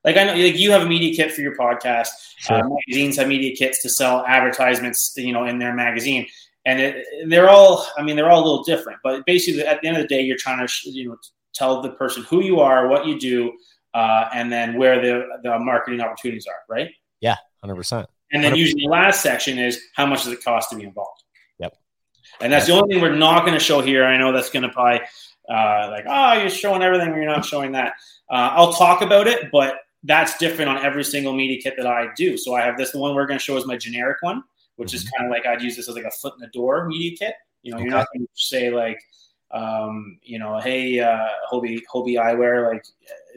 [0.03, 2.07] like I know like you have a media kit for your podcast.
[2.07, 2.65] Uh, sure.
[2.65, 6.27] Uh, magazines have media kits to sell advertisements, you know, in their magazine,
[6.65, 7.87] and it, they're all.
[7.97, 10.21] I mean, they're all a little different, but basically, at the end of the day,
[10.21, 11.17] you're trying to you know
[11.53, 13.53] tell the person who you are, what you do,
[13.93, 16.73] uh, and then where the the marketing opportunities are.
[16.73, 16.91] Right?
[17.21, 18.07] Yeah, hundred percent.
[18.31, 18.59] And then 100.
[18.59, 21.23] usually the last section is how much does it cost to be involved.
[21.57, 21.75] Yep.
[22.41, 24.05] And that's the only thing we're not going to show here.
[24.05, 25.01] I know that's going to probably
[25.49, 27.93] uh, like, oh, you're showing everything, you're not showing that.
[28.29, 32.07] Uh, I'll talk about it, but that's different on every single media kit that I
[32.15, 32.37] do.
[32.37, 32.91] So I have this.
[32.91, 34.43] The one we're going to show is my generic one,
[34.79, 34.95] which mm-hmm.
[34.95, 37.15] is kind of like I'd use this as like a foot in the door media
[37.17, 37.35] kit.
[37.61, 37.83] You know, okay.
[37.83, 38.97] you're not going to say like,
[39.51, 42.85] um, you know, hey, uh, Hobie, Hobie Eyewear, like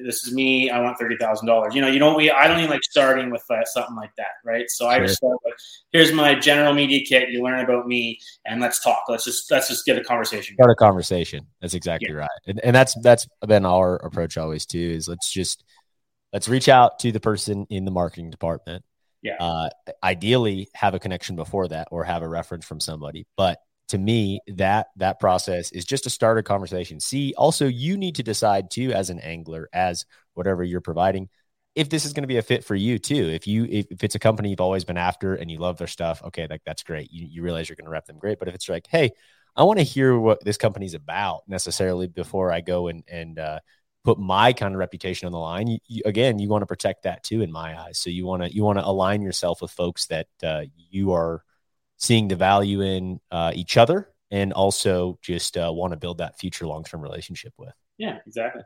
[0.05, 0.71] this is me.
[0.71, 1.75] I want thirty thousand dollars.
[1.75, 2.17] You know, you don't.
[2.17, 4.69] We, I don't even like starting with uh, something like that, right?
[4.69, 4.93] So sure.
[4.93, 5.55] I just start with,
[5.91, 7.31] here's my general media kit.
[7.31, 9.03] You learn about me, and let's talk.
[9.09, 10.55] Let's just let's just get a conversation.
[10.55, 11.47] Start a conversation.
[11.61, 12.19] That's exactly yeah.
[12.19, 14.79] right, and, and that's that's been our approach always too.
[14.79, 15.65] Is let's just
[16.33, 18.85] let's reach out to the person in the marketing department.
[19.23, 19.37] Yeah.
[19.39, 19.71] Uh,
[20.03, 23.59] ideally, have a connection before that, or have a reference from somebody, but
[23.89, 26.99] to me that that process is just to start a conversation.
[26.99, 31.29] See also you need to decide too as an angler as whatever you're providing
[31.75, 33.29] if this is going to be a fit for you too.
[33.29, 35.87] If you if, if it's a company you've always been after and you love their
[35.87, 37.13] stuff okay like that's great.
[37.13, 38.39] You, you realize you're going to rep them great.
[38.39, 39.11] But if it's like hey
[39.55, 43.61] i want to hear what this company's about necessarily before i go and and uh,
[44.05, 47.05] put my kind of reputation on the line you, you, again you want to protect
[47.05, 49.71] that too in my eyes so you want to you want to align yourself with
[49.71, 51.43] folks that uh, you are
[51.97, 56.39] seeing the value in uh, each other and also just uh, want to build that
[56.39, 57.75] future long term relationship with.
[57.99, 58.63] Yeah, exactly.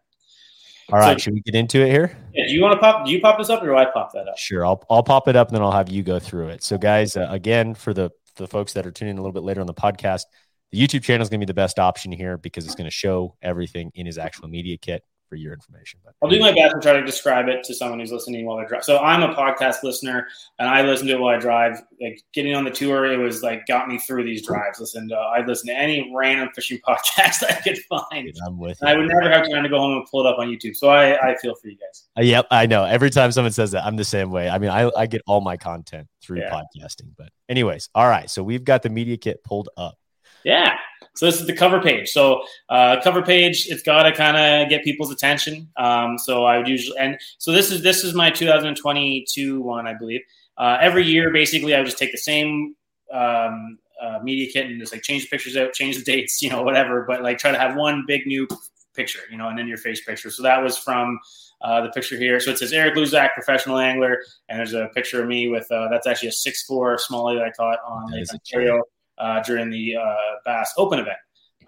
[0.92, 2.16] All right, so, should we get into it here?
[2.32, 3.04] Yeah, do you want to pop?
[3.04, 4.38] Do you pop this up, or do I pop that up?
[4.38, 6.62] Sure, I'll I'll pop it up, and then I'll have you go through it.
[6.62, 9.42] So, guys, uh, again, for the the folks that are tuning in a little bit
[9.42, 10.22] later on the podcast,
[10.70, 12.90] the YouTube channel is going to be the best option here because it's going to
[12.92, 16.00] show everything in his actual media kit for your information.
[16.04, 18.58] But I'll do my best to try to describe it to someone who's listening while
[18.58, 18.84] they drive.
[18.84, 20.26] So I'm a podcast listener,
[20.58, 21.80] and I listen to it while I drive.
[22.00, 24.80] Like getting on the tour, it was like got me through these drives.
[24.80, 28.32] Listen, to, I listen to any random fishing podcast I could find.
[28.46, 28.82] I'm with.
[28.82, 30.76] I would never have time to go home and pull it up on YouTube.
[30.76, 32.04] So I, I feel for you guys.
[32.18, 32.84] Uh, yep, I know.
[32.84, 34.48] Every time someone says that, I'm the same way.
[34.48, 36.50] I mean, I, I get all my content through yeah.
[36.50, 37.10] podcasting.
[37.16, 38.28] But anyways, all right.
[38.30, 39.96] So we've got the media kit pulled up.
[40.46, 40.76] Yeah.
[41.16, 42.08] So this is the cover page.
[42.10, 45.68] So uh, cover page, it's got to kind of get people's attention.
[45.76, 49.94] Um, so I would usually, and so this is this is my 2022 one, I
[49.94, 50.20] believe.
[50.56, 52.76] Uh, every year, basically, I would just take the same
[53.12, 56.48] um, uh, media kit and just like change the pictures out, change the dates, you
[56.48, 57.04] know, whatever.
[57.08, 58.46] But like try to have one big new
[58.94, 60.30] picture, you know, and then your face picture.
[60.30, 61.18] So that was from
[61.60, 62.38] uh, the picture here.
[62.38, 65.88] So it says Eric Luzak, professional angler, and there's a picture of me with uh,
[65.90, 68.84] that's actually a six four smallie that I caught on Lake Ontario
[69.18, 71.18] uh, during the uh, Bass Open event.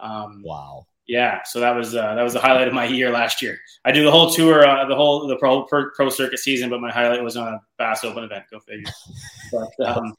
[0.00, 0.86] Um, wow.
[1.08, 3.58] Yeah, so that was uh, that was the highlight of my year last year.
[3.82, 6.92] I do the whole tour, uh, the whole the pro, pro, circuit season, but my
[6.92, 8.44] highlight was on a Bass Open event.
[8.50, 8.92] Go figure.
[9.50, 10.14] But, um,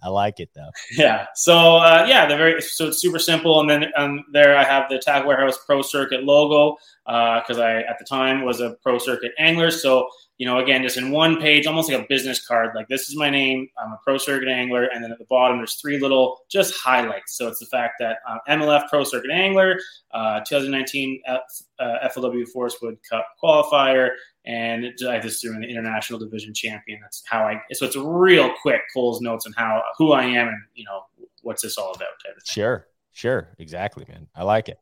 [0.00, 0.70] I like it though.
[0.92, 1.26] Yeah.
[1.34, 4.88] So uh, yeah, the very so it's super simple, and then um, there I have
[4.88, 8.98] the Tackle Warehouse Pro Circuit logo because uh, I at the time was a Pro
[8.98, 9.72] Circuit angler.
[9.72, 10.08] So
[10.40, 12.70] you know, again, just in one page, almost like a business card.
[12.74, 13.68] Like this is my name.
[13.76, 17.36] I'm a pro circuit angler, and then at the bottom there's three little just highlights.
[17.36, 19.78] So it's the fact that uh, MLF Pro Circuit Angler,
[20.12, 21.40] uh, 2019 F,
[21.78, 24.12] uh, FLW Forrest Wood Cup qualifier,
[24.46, 27.00] and I just threw in the international division champion.
[27.02, 27.60] That's how I.
[27.74, 31.02] So it's real quick Cole's notes on how who I am and you know
[31.42, 32.08] what's this all about.
[32.46, 34.26] Sure, sure, exactly, man.
[34.34, 34.78] I like it.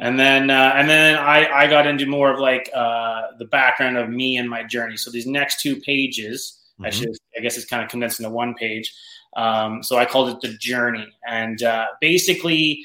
[0.00, 3.96] And then uh, and then I I got into more of like uh, the background
[3.98, 4.96] of me and my journey.
[4.96, 6.86] So these next two pages, mm-hmm.
[6.86, 8.92] I should I guess it's kind of condensed into one page.
[9.36, 12.84] Um, so I called it the journey, and uh, basically,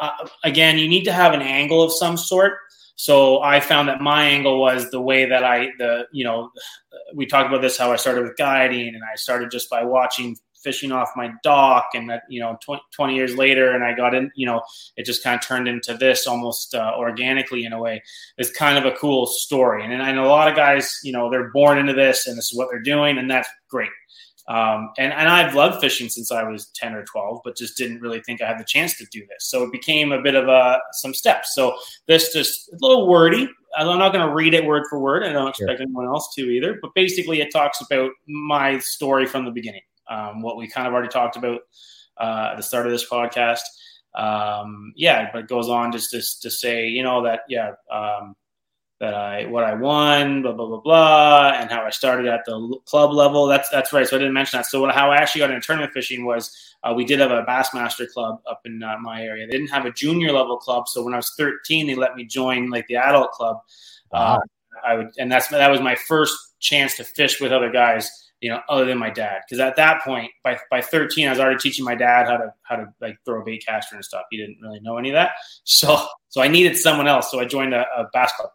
[0.00, 2.58] uh, again, you need to have an angle of some sort
[2.98, 6.50] so I found that my angle was the way that I, the, you know,
[7.14, 10.36] we talked about this, how I started with guiding and I started just by watching
[10.68, 14.14] fishing off my dock and that, you know, 20, 20 years later and I got
[14.14, 14.60] in, you know,
[14.98, 18.02] it just kind of turned into this almost uh, organically in a way.
[18.36, 19.82] It's kind of a cool story.
[19.82, 22.58] And, and a lot of guys, you know, they're born into this and this is
[22.58, 23.88] what they're doing and that's great.
[24.46, 28.02] Um, and, and I've loved fishing since I was 10 or 12, but just didn't
[28.02, 29.48] really think I had the chance to do this.
[29.48, 31.54] So it became a bit of a, some steps.
[31.54, 31.76] So
[32.06, 33.48] this just a little wordy.
[33.76, 35.22] I'm not going to read it word for word.
[35.22, 35.82] I don't expect sure.
[35.82, 36.78] anyone else to either.
[36.80, 40.92] But basically, it talks about my story from the beginning, um, what we kind of
[40.92, 41.60] already talked about
[42.18, 43.60] uh, at the start of this podcast.
[44.14, 48.34] Um, yeah, but it goes on just to, to say, you know, that, yeah, um,
[49.00, 52.78] that I what I won, blah blah blah blah, and how I started at the
[52.84, 53.46] club level.
[53.46, 54.06] That's that's right.
[54.06, 54.66] So I didn't mention that.
[54.66, 58.10] So how I actually got into tournament fishing was uh, we did have a Bassmaster
[58.10, 59.46] club up in uh, my area.
[59.46, 62.24] They didn't have a junior level club, so when I was 13, they let me
[62.24, 63.58] join like the adult club.
[64.10, 64.36] Wow.
[64.36, 64.38] Uh,
[64.84, 68.10] I would, and that's that was my first chance to fish with other guys.
[68.40, 71.40] You know, other than my dad, because at that point, by by 13, I was
[71.40, 74.22] already teaching my dad how to how to like throw a bait caster and stuff.
[74.30, 75.32] He didn't really know any of that,
[75.64, 77.30] so so I needed someone else.
[77.30, 78.50] So I joined a, a club.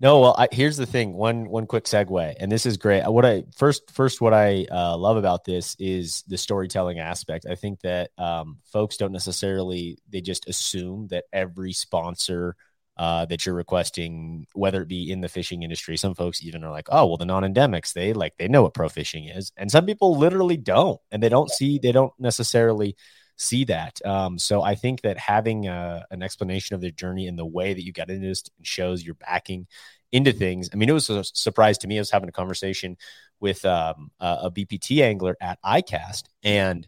[0.00, 1.14] No, well, I, here's the thing.
[1.14, 3.06] One one quick segue, and this is great.
[3.06, 7.46] What I first first what I uh, love about this is the storytelling aspect.
[7.48, 12.56] I think that um, folks don't necessarily they just assume that every sponsor
[12.96, 16.70] uh, that you're requesting, whether it be in the fishing industry, some folks even are
[16.70, 19.86] like, oh, well, the non-endemics they like they know what pro fishing is, and some
[19.86, 22.96] people literally don't, and they don't see they don't necessarily
[23.36, 24.04] see that.
[24.06, 27.44] Um, so I think that having a, uh, an explanation of their journey and the
[27.44, 29.66] way that you got into this shows you're backing
[30.12, 30.70] into things.
[30.72, 31.98] I mean, it was a surprise to me.
[31.98, 32.96] I was having a conversation
[33.40, 36.86] with um, a BPT angler at ICAST, and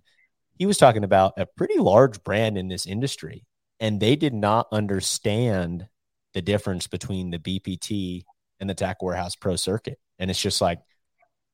[0.58, 3.44] he was talking about a pretty large brand in this industry,
[3.80, 5.88] and they did not understand
[6.36, 8.24] the difference between the BPT
[8.60, 9.98] and the Tackle Warehouse Pro Circuit.
[10.18, 10.80] And it's just like,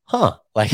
[0.07, 0.73] huh, like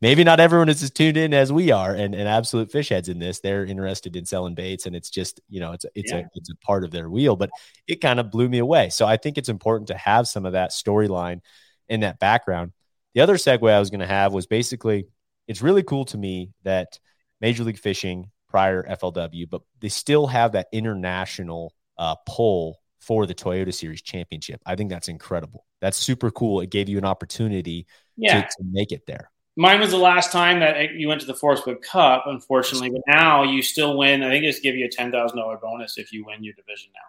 [0.00, 3.08] maybe not everyone is as tuned in as we are and, and absolute fish heads
[3.08, 3.38] in this.
[3.38, 6.18] They're interested in selling baits and it's just, you know, it's, it's yeah.
[6.18, 7.50] a, it's a part of their wheel, but
[7.86, 8.90] it kind of blew me away.
[8.90, 11.40] So I think it's important to have some of that storyline
[11.88, 12.72] in that background.
[13.14, 15.06] The other segue I was going to have was basically,
[15.46, 16.98] it's really cool to me that
[17.40, 23.34] Major League Fishing prior FLW, but they still have that international uh, pull for the
[23.34, 24.60] Toyota Series Championship.
[24.66, 25.66] I think that's incredible.
[25.80, 26.60] That's super cool.
[26.60, 27.86] It gave you an opportunity
[28.16, 28.42] yeah.
[28.42, 29.30] to, to make it there.
[29.56, 33.02] Mine was the last time that you went to the Forrest Wood Cup, unfortunately, but
[33.06, 34.22] now you still win.
[34.22, 36.90] I think it's give you a ten thousand dollar bonus if you win your division
[36.94, 37.00] now.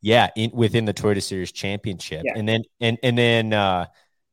[0.00, 2.32] Yeah, in, within the Toyota Series Championship, yeah.
[2.36, 3.86] and then and and then uh,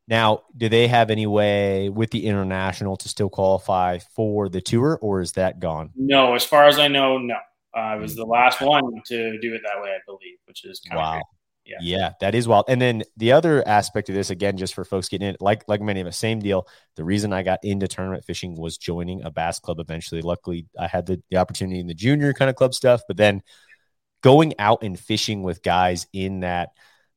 [0.08, 5.00] now, do they have any way with the international to still qualify for the tour,
[5.02, 5.92] or is that gone?
[5.96, 7.38] No, as far as I know, no.
[7.76, 10.82] Uh, I was the last one to do it that way, I believe, which is
[10.88, 11.18] kind wow.
[11.18, 11.24] Of
[11.66, 11.78] yeah.
[11.80, 12.66] yeah, that is wild.
[12.68, 15.80] And then the other aspect of this, again, just for folks getting in, like like
[15.82, 16.68] many of us, same deal.
[16.96, 20.22] The reason I got into tournament fishing was joining a bass club eventually.
[20.22, 23.42] Luckily, I had the, the opportunity in the junior kind of club stuff, but then
[24.22, 26.70] going out and fishing with guys in that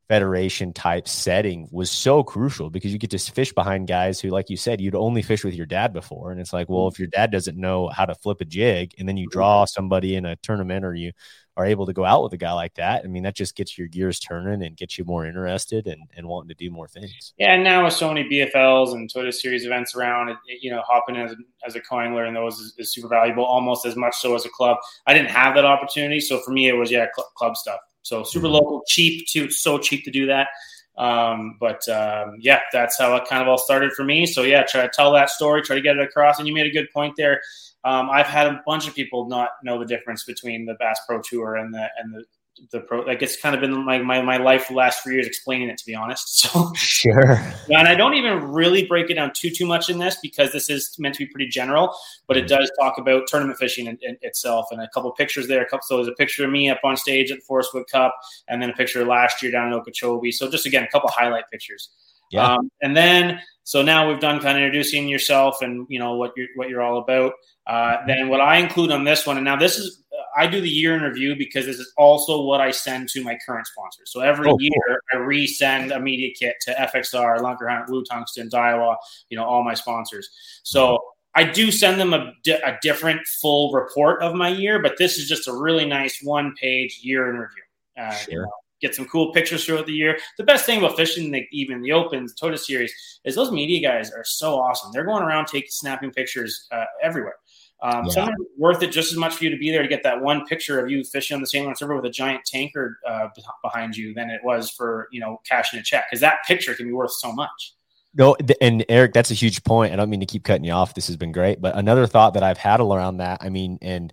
[0.09, 4.51] federation type setting was so crucial because you get to fish behind guys who, like
[4.51, 6.31] you said, you'd only fish with your dad before.
[6.31, 9.09] And it's like, well, if your dad doesn't know how to flip a jig and
[9.09, 9.39] then you mm-hmm.
[9.39, 11.13] draw somebody in a tournament or you
[11.57, 13.79] are able to go out with a guy like that, I mean, that just gets
[13.79, 17.33] your gears turning and gets you more interested and, and wanting to do more things.
[17.39, 17.55] Yeah.
[17.55, 21.17] And now with so many BFLs and Toyota Series events around, it, you know, hopping
[21.17, 21.35] as,
[21.67, 24.51] as a co-angler in those is, is, super valuable, almost as much so as a
[24.51, 24.77] club.
[25.07, 26.21] I didn't have that opportunity.
[26.21, 27.81] So for me, it was, yeah, cl- club stuff.
[28.05, 28.55] So super mm-hmm.
[28.55, 29.51] local, cheap too.
[29.51, 30.49] So cheap to do that.
[30.97, 34.27] Um, but um, yeah, that's how it kind of all started for me.
[34.27, 36.39] So yeah, try to tell that story, try to get it across.
[36.39, 37.41] And you made a good point there.
[37.83, 41.21] Um, I've had a bunch of people not know the difference between the Bass Pro
[41.21, 42.25] Tour and the and the
[42.71, 45.27] the pro like it's kind of been like my, my life the last three years
[45.27, 46.73] explaining it to be honest so.
[46.75, 47.37] Sure.
[47.69, 50.71] And i don't even really break it down too too much in this because this
[50.71, 51.95] is meant to be pretty general
[52.27, 52.61] but it mm-hmm.
[52.61, 55.83] does talk about tournament fishing in, in itself and a couple pictures there a couple
[55.83, 58.15] so there's a picture of me up on stage at the Forrest Wood Cup
[58.49, 61.45] and then a picture last year down in Okeechobee so just again a couple highlight
[61.51, 61.91] pictures.
[62.31, 62.55] Yeah.
[62.55, 66.33] Um, and then so now we've done kind of introducing yourself and you know what
[66.37, 67.33] you're what you're all about.
[67.67, 70.04] Uh, then what I include on this one, and now this is
[70.37, 73.39] I do the year in review because this is also what I send to my
[73.47, 74.11] current sponsors.
[74.13, 74.73] So every oh, year
[75.13, 75.23] cool.
[75.23, 78.97] I resend a media kit to FXR, Lunker Hunt, Woo Tungsten, Daiwa,
[79.29, 80.29] you know, all my sponsors.
[80.63, 81.01] So
[81.35, 82.33] I do send them a,
[82.65, 86.55] a different full report of my year, but this is just a really nice one
[86.55, 87.63] page year in review.
[87.99, 88.33] Uh, sure.
[88.33, 90.19] You know, get some cool pictures throughout the year.
[90.37, 92.93] The best thing about fishing, the, even the Opens, Toyota Series,
[93.25, 94.93] is those media guys are so awesome.
[94.93, 97.37] They're going around taking, snapping pictures uh, everywhere.
[97.85, 98.13] Um, yeah.
[98.13, 100.19] Sometimes it's worth it just as much for you to be there to get that
[100.19, 101.63] one picture of you fishing on the St.
[101.63, 103.29] Lawrence River with a giant tanker uh,
[103.63, 106.87] behind you than it was for you know cashing a check because that picture can
[106.87, 107.75] be worth so much.
[108.17, 109.93] No, and Eric, that's a huge point.
[109.93, 110.95] I don't mean to keep cutting you off.
[110.95, 113.39] This has been great, but another thought that I've had around that.
[113.43, 114.13] I mean, and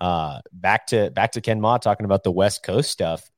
[0.00, 3.30] uh, back to back to Ken Ma talking about the West Coast stuff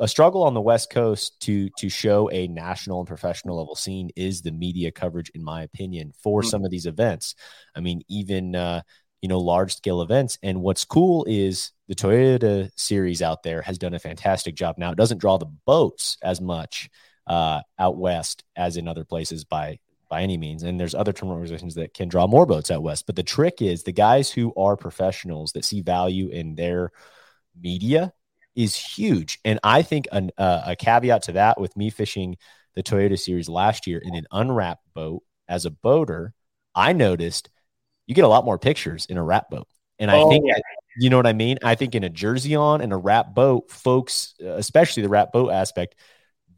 [0.00, 4.10] a struggle on the West Coast to to show a national and professional level scene
[4.16, 6.48] is the media coverage, in my opinion, for mm-hmm.
[6.48, 7.34] some of these events.
[7.74, 8.82] I mean, even uh,
[9.20, 10.38] you know large scale events.
[10.42, 14.76] And what's cool is the Toyota series out there has done a fantastic job.
[14.78, 16.90] Now it doesn't draw the boats as much
[17.26, 19.78] uh, out west as in other places by
[20.08, 20.62] by any means.
[20.62, 23.06] And there's other tournament organizations that can draw more boats out west.
[23.06, 26.90] But the trick is the guys who are professionals that see value in their
[27.60, 28.12] media
[28.56, 29.38] is huge.
[29.44, 32.36] And I think an, uh, a caveat to that with me fishing
[32.74, 36.32] the Toyota Series last year in an unwrapped boat as a boater,
[36.74, 37.50] I noticed
[38.08, 39.68] you get a lot more pictures in a wrap boat.
[40.00, 40.58] And I oh, think, yeah.
[40.98, 41.58] you know what I mean?
[41.62, 45.30] I think in a jersey on and a wrap boat, folks, uh, especially the wrap
[45.30, 45.94] boat aspect,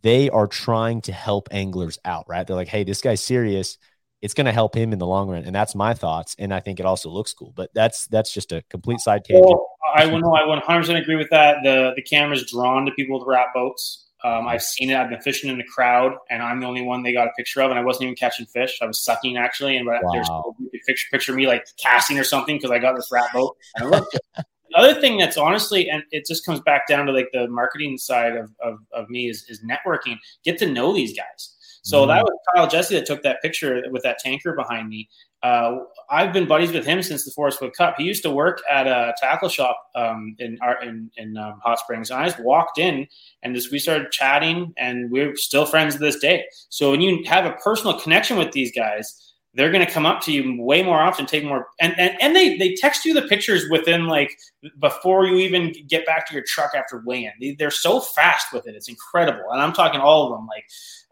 [0.00, 2.46] they are trying to help anglers out, right?
[2.46, 3.76] They're like, hey, this guy's serious
[4.22, 5.44] it's going to help him in the long run.
[5.44, 6.36] And that's my thoughts.
[6.38, 7.52] And I think it also looks cool.
[7.56, 9.46] But that's that's just a complete side tangent.
[9.46, 10.34] Well, I will.
[10.34, 11.58] I 100% agree with that.
[11.62, 14.09] The the camera's drawn to people with wrap boats.
[14.22, 14.96] Um, I've seen it.
[14.96, 17.62] I've been fishing in the crowd, and I'm the only one they got a picture
[17.62, 17.70] of.
[17.70, 18.78] And I wasn't even catching fish.
[18.82, 19.76] I was sucking actually.
[19.76, 20.00] And wow.
[20.12, 20.42] there's a
[20.86, 23.56] picture picture me like casting or something because I got this rat boat.
[23.76, 24.18] And I looked.
[24.36, 24.44] the
[24.76, 28.36] other thing that's honestly, and it just comes back down to like the marketing side
[28.36, 30.18] of, of, of me is, is networking.
[30.44, 31.56] Get to know these guys.
[31.82, 32.08] So mm-hmm.
[32.08, 35.08] that was Kyle Jesse that took that picture with that tanker behind me.
[35.42, 35.78] Uh,
[36.10, 37.94] I've been buddies with him since the Forrest Wood Cup.
[37.96, 42.10] He used to work at a tackle shop um, in in, in um, Hot Springs,
[42.10, 43.06] and I just walked in
[43.42, 46.44] and just we started chatting, and we're still friends to this day.
[46.68, 50.20] So when you have a personal connection with these guys, they're going to come up
[50.22, 53.22] to you way more often, take more, and, and, and they, they text you the
[53.22, 54.38] pictures within like
[54.78, 57.32] before you even get back to your truck after weigh-in.
[57.40, 58.76] They, they're so fast with it.
[58.76, 59.50] It's incredible.
[59.50, 60.64] And I'm talking all of them, like,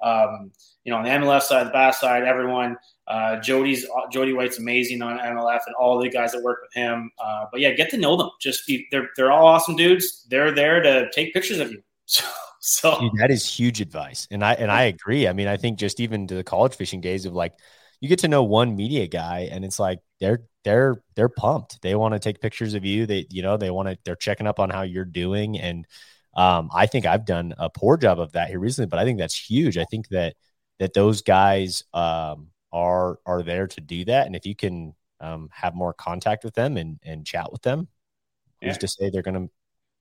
[0.03, 0.53] um,
[0.85, 2.77] you know, on the MLF side, the bass side, everyone,
[3.09, 7.11] uh, Jody's Jody White's amazing on MLF and all the guys that work with him.
[7.19, 8.31] Uh, but yeah, get to know them.
[8.41, 10.27] Just be, they're, they're all awesome dudes.
[10.29, 11.83] They're there to take pictures of you.
[12.11, 12.25] So,
[12.61, 13.01] so.
[13.01, 14.27] Dude, that is huge advice.
[14.31, 15.29] And I, and I agree.
[15.29, 17.53] I mean, I think just even to the college fishing days of like,
[18.01, 21.95] you get to know one media guy and it's like they're they're they're pumped they
[21.95, 24.61] want to take pictures of you they you know they want to they're checking up
[24.61, 25.87] on how you're doing and
[26.35, 29.19] um, i think i've done a poor job of that here recently but i think
[29.19, 30.37] that's huge i think that
[30.79, 34.27] that those guys um, are are there to do that.
[34.27, 37.89] And if you can um, have more contact with them and and chat with them
[38.61, 38.69] yeah.
[38.69, 39.51] who's to say they're going to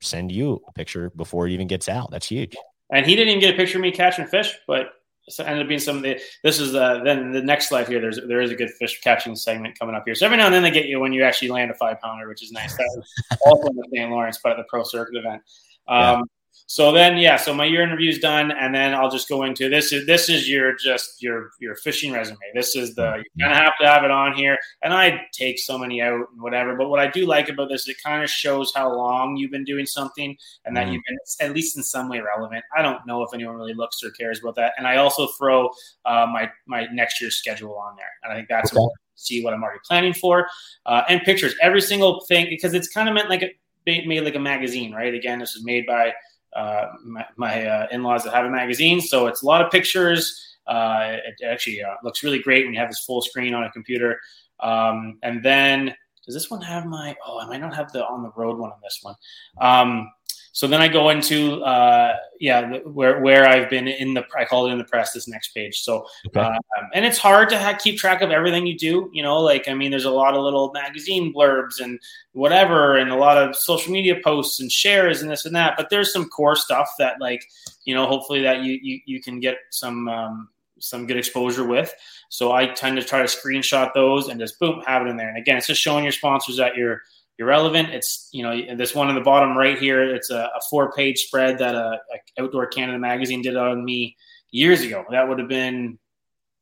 [0.02, 2.12] send you a picture before it even gets out?
[2.12, 2.56] That's huge.
[2.92, 4.92] And he didn't even get a picture of me catching fish but
[5.30, 8.00] so ended up being some of the this is uh, then the next slide here.
[8.00, 10.16] There's there is a good fish catching segment coming up here.
[10.16, 12.30] So every now and then they get you when you actually land a five pounder
[12.30, 12.78] which is nice.
[12.78, 15.42] That was also in the st lawrence but at the pro circuit event.
[15.90, 16.24] Um,
[16.66, 19.70] so then, yeah, so my year interview is done, and then I'll just go into
[19.70, 19.94] this.
[19.94, 22.38] Is this is your just your your fishing resume?
[22.54, 23.22] This is the mm-hmm.
[23.36, 26.28] you kind of have to have it on here, and I take so many out
[26.34, 26.76] and whatever.
[26.76, 29.64] But what I do like about this, it kind of shows how long you've been
[29.64, 30.94] doing something, and that mm.
[30.94, 31.18] you've been
[31.48, 32.66] at least in some way relevant.
[32.76, 35.70] I don't know if anyone really looks or cares about that, and I also throw
[36.04, 38.78] uh, my my next year's schedule on there, and I think that's okay.
[38.78, 39.00] important.
[39.16, 40.48] See what I'm already planning for,
[40.86, 41.56] uh, and pictures.
[41.62, 43.52] Every single thing because it's kind of meant like a
[43.88, 45.14] made like a magazine, right?
[45.14, 46.14] Again, this is made by
[46.58, 49.00] uh, my, my uh, in-laws that have a magazine.
[49.00, 50.58] So it's a lot of pictures.
[50.66, 53.72] Uh, it actually uh, looks really great when you have this full screen on a
[53.72, 54.20] computer.
[54.60, 57.16] Um, and then does this one have my?
[57.26, 59.16] Oh, I might not have the on the road one on this one.
[59.62, 60.12] Um,
[60.58, 64.66] so then I go into uh, yeah where where I've been in the I call
[64.66, 65.82] it in the press this next page.
[65.82, 66.40] So okay.
[66.40, 66.58] uh,
[66.96, 69.08] and it's hard to ha- keep track of everything you do.
[69.14, 72.00] You know, like I mean, there's a lot of little magazine blurbs and
[72.32, 75.76] whatever, and a lot of social media posts and shares and this and that.
[75.78, 77.44] But there's some core stuff that like
[77.86, 80.10] you know hopefully that you you, you can get some.
[80.10, 81.92] Um, some good exposure with.
[82.30, 85.28] So I tend to try to screenshot those and just boom, have it in there.
[85.28, 87.02] And again, it's just showing your sponsors that you're
[87.40, 87.90] irrelevant.
[87.90, 90.04] It's you know this one in the bottom right here.
[90.14, 92.00] It's a, a four page spread that a,
[92.38, 94.16] a, Outdoor Canada magazine did on me
[94.52, 95.06] years ago.
[95.12, 96.00] That would have been,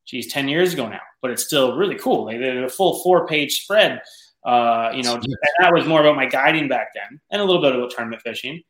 [0.05, 1.01] geez, ten years ago now.
[1.21, 2.25] But it's still really cool.
[2.25, 4.01] They did a full four page spread
[4.45, 7.61] Uh, you know, and that was more about my guiding back then, and a little
[7.61, 8.61] bit about tournament fishing.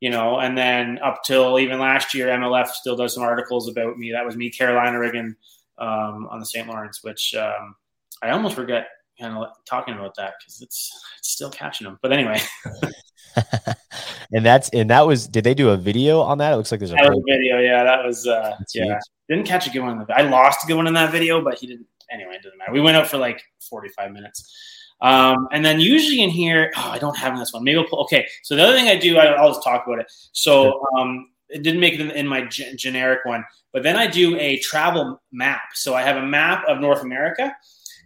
[0.00, 3.96] You know, and then up till even last year, MLF still does some articles about
[3.96, 4.12] me.
[4.12, 5.34] That was me, Carolina rigging
[5.78, 6.68] um, on the St.
[6.68, 7.74] Lawrence, which um,
[8.22, 8.88] I almost forget
[9.20, 11.98] kind of talking about that because it's it's still catching them.
[12.02, 12.40] But anyway.
[14.32, 16.52] and that's and that was did they do a video on that?
[16.52, 17.58] It looks like there's a, video.
[17.58, 18.84] Yeah, that was uh yeah.
[18.84, 18.98] Huge.
[19.28, 20.06] Didn't catch a good one.
[20.14, 21.86] I lost a good one in that video, but he didn't.
[22.12, 22.72] Anyway, it doesn't matter.
[22.72, 24.54] We went out for like 45 minutes.
[25.00, 27.64] Um, and then usually in here, oh, I don't have this one.
[27.64, 28.00] Maybe I'll pull.
[28.00, 30.12] Okay, so the other thing I do, I, will just talk about it.
[30.32, 34.06] So um, it didn't make it in, in my g- generic one, but then I
[34.06, 35.62] do a travel map.
[35.74, 37.54] So I have a map of North America,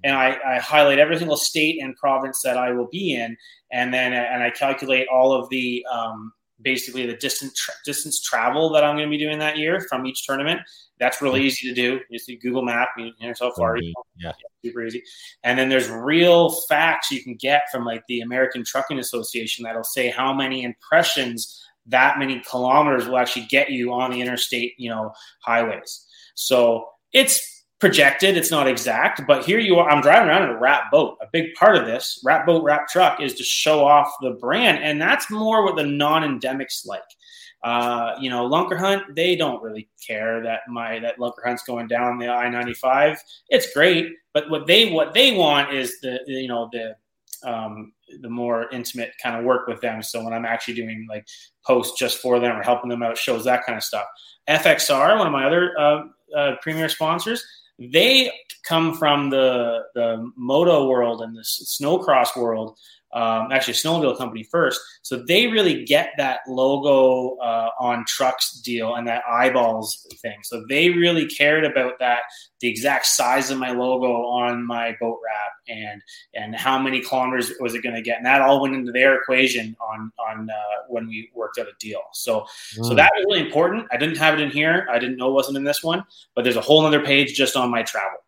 [0.05, 3.36] and I, I, highlight every single state and province that I will be in,
[3.72, 6.32] and then and I calculate all of the um,
[6.62, 10.07] basically the distance tra- distance travel that I'm going to be doing that year from
[10.07, 10.61] each tournament.
[10.99, 12.01] That's really easy to do.
[12.11, 14.32] You see Google Map, you know how far you yeah.
[14.64, 15.03] super easy.
[15.44, 19.84] And then there's real facts you can get from like the American Trucking Association that'll
[19.84, 24.90] say how many impressions that many kilometers will actually get you on the interstate, you
[24.90, 26.07] know, highways.
[26.34, 28.37] So it's projected.
[28.37, 29.89] It's not exact, but here you are.
[29.89, 31.16] I'm driving around in a wrap boat.
[31.22, 34.83] A big part of this wrap boat, wrap truck is to show off the brand.
[34.83, 37.03] And that's more what the non endemics like.
[37.62, 41.89] Uh, you know, Lunker Hunt, they don't really care that my that Lunker Hunt's going
[41.89, 43.20] down the I ninety five.
[43.49, 46.95] It's great, but what they what they want is the you know the
[47.45, 50.03] um, the more intimate kind of work with them.
[50.03, 51.26] So when I'm actually doing like
[51.64, 54.07] posts just for them or helping them out, shows that kind of stuff.
[54.49, 56.03] FXR, one of my other uh,
[56.37, 57.45] uh, premier sponsors,
[57.79, 58.31] they
[58.64, 62.76] come from the the moto world and the snowcross world
[63.12, 64.80] um, actually a snowmobile company first.
[65.02, 70.38] So they really get that logo uh, on trucks deal and that eyeballs thing.
[70.42, 72.22] So they really cared about that,
[72.61, 76.02] the exact size of my logo on my boat wrap and
[76.34, 79.16] and how many kilometers was it going to get, and that all went into their
[79.16, 80.54] equation on on uh,
[80.88, 82.02] when we worked out a deal.
[82.12, 82.84] So mm.
[82.84, 83.86] so that was really important.
[83.90, 84.86] I didn't have it in here.
[84.90, 86.04] I didn't know it wasn't in this one,
[86.34, 88.18] but there's a whole other page just on my travel.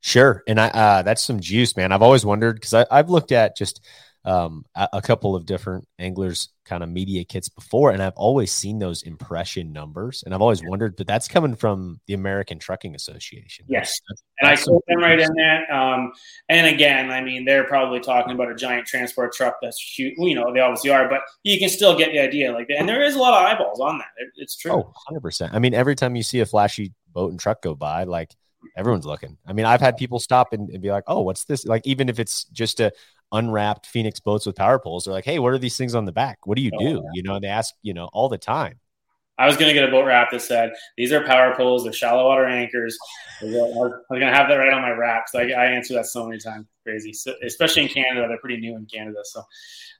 [0.00, 1.92] Sure, and I uh, that's some juice, man.
[1.92, 3.80] I've always wondered because I've looked at just
[4.24, 8.50] um, a, a, couple of different anglers kind of media kits before, and I've always
[8.50, 12.94] seen those impression numbers, and I've always wondered, but that's coming from the American Trucking
[12.94, 13.66] Association.
[13.68, 15.70] Yes, that's, and I put them right in that.
[15.70, 16.12] Um,
[16.48, 20.14] and again, I mean, they're probably talking about a giant transport truck that's huge.
[20.16, 22.50] You know, they obviously are, but you can still get the idea.
[22.52, 24.08] Like, and there is a lot of eyeballs on that.
[24.16, 24.72] It, it's true.
[24.72, 25.52] Oh, 100 percent.
[25.52, 28.34] I mean, every time you see a flashy boat and truck go by, like
[28.76, 29.36] everyone's looking.
[29.46, 32.08] I mean, I've had people stop and, and, be like, "Oh, what's this?" Like, even
[32.08, 32.92] if it's just a
[33.34, 35.04] unwrapped Phoenix boats with power poles.
[35.04, 36.46] They're like, hey, what are these things on the back?
[36.46, 37.02] What do you oh, do?
[37.12, 38.80] You know, they ask, you know, all the time.
[39.36, 41.92] I was going to get a boat wrap that said, these are power poles, they're
[41.92, 42.96] shallow water anchors.
[43.42, 45.24] I was going to have that right on my wrap.
[45.28, 46.66] So I, I answer that so many times.
[46.84, 47.12] Crazy.
[47.12, 48.28] So, especially in Canada.
[48.28, 49.18] They're pretty new in Canada.
[49.24, 49.42] So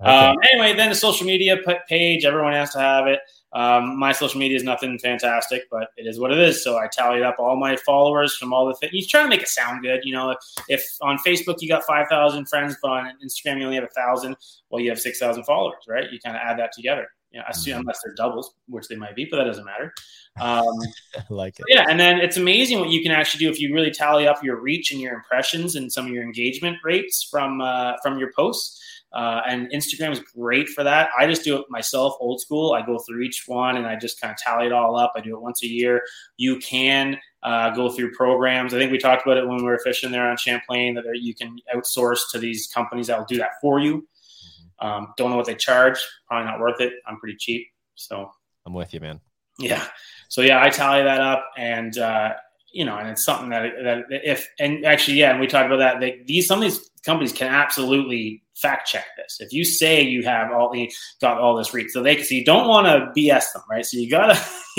[0.01, 0.11] okay.
[0.11, 1.57] um, anyway, then the social media
[1.89, 3.21] page, everyone has to have it.
[3.55, 6.63] Um, my social media is nothing fantastic, but it is what it is.
[6.65, 8.91] So I tallied up all my followers from all the things.
[8.93, 10.01] He's trying to make it sound good.
[10.03, 10.39] You know, if,
[10.69, 14.37] if on Facebook you got 5,000 friends, but on Instagram you only have a thousand,
[14.71, 16.11] well, you have 6,000 followers, right?
[16.11, 17.07] You kind of add that together.
[17.31, 17.81] You know, assume, mm-hmm.
[17.81, 19.93] unless they're doubles, which they might be, but that doesn't matter.
[20.41, 20.77] Um,
[21.31, 21.67] like it.
[21.69, 21.87] Yeah.
[21.89, 24.61] And then it's amazing what you can actually do if you really tally up your
[24.61, 28.84] reach and your impressions and some of your engagement rates from, uh, from your posts
[29.15, 31.09] uh, and Instagram is great for that.
[31.17, 32.73] I just do it myself, old school.
[32.73, 35.13] I go through each one and I just kind of tally it all up.
[35.15, 36.03] I do it once a year.
[36.37, 38.75] You can uh, go through programs.
[38.75, 41.33] I think we talked about it when we were fishing there on Champlain that you
[41.33, 43.99] can outsource to these companies that will do that for you.
[43.99, 44.87] Mm-hmm.
[44.87, 45.99] Um, don't know what they charge.
[46.27, 46.95] Probably not worth it.
[47.07, 47.69] I'm pretty cheap.
[47.95, 48.33] So
[48.67, 49.21] I'm with you, man.
[49.61, 49.87] Yeah.
[50.29, 52.33] So yeah, I tally that up and, uh,
[52.75, 55.79] you know, and it's something that, that if, and actually, yeah, and we talked about
[55.79, 59.39] that, they, these, some of these companies can absolutely fact check this.
[59.41, 60.89] If you say you have all you
[61.21, 63.87] got all this reach, so they can so you don't want to BS them, right?
[63.87, 64.41] So you gotta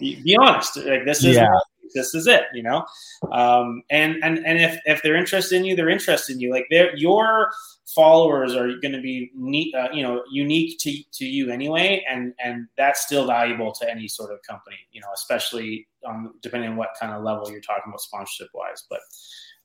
[0.00, 0.76] be honest.
[0.76, 1.48] Like this is yeah.
[1.94, 2.84] this is it, you know.
[3.32, 6.52] Um, and and and if if they're interested in you, they're interested in you.
[6.52, 7.50] Like they're your
[7.94, 12.34] followers are going to be neat, uh, you know, unique to to you anyway, and
[12.42, 16.76] and that's still valuable to any sort of company, you know, especially um, depending on
[16.76, 19.00] what kind of level you're talking about sponsorship wise, but.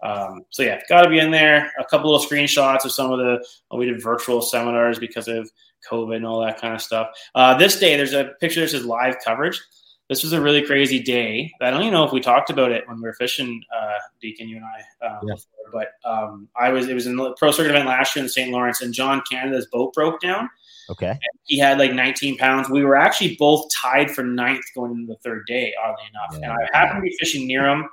[0.04, 1.72] Um, so yeah, got to be in there.
[1.80, 3.44] A couple of screenshots of some of the
[3.76, 5.50] we did virtual seminars because of
[5.90, 7.08] COVID and all that kind of stuff.
[7.36, 9.60] Uh, this day, there's a picture that says live coverage.
[10.10, 11.52] This was a really crazy day.
[11.62, 14.48] I don't even know if we talked about it when we were fishing, uh, Deacon,
[14.48, 15.34] you and I, um, yeah.
[15.34, 16.88] before, but um, I was.
[16.88, 18.52] It was in the pro circuit event last year in St.
[18.52, 20.50] Lawrence, and John Canada's boat broke down.
[20.90, 21.18] Okay.
[21.46, 22.70] he had like 19 pounds.
[22.70, 26.40] We were actually both tied for ninth going into the third day, oddly enough.
[26.40, 26.52] Yeah.
[26.52, 27.90] And I happened to be fishing near him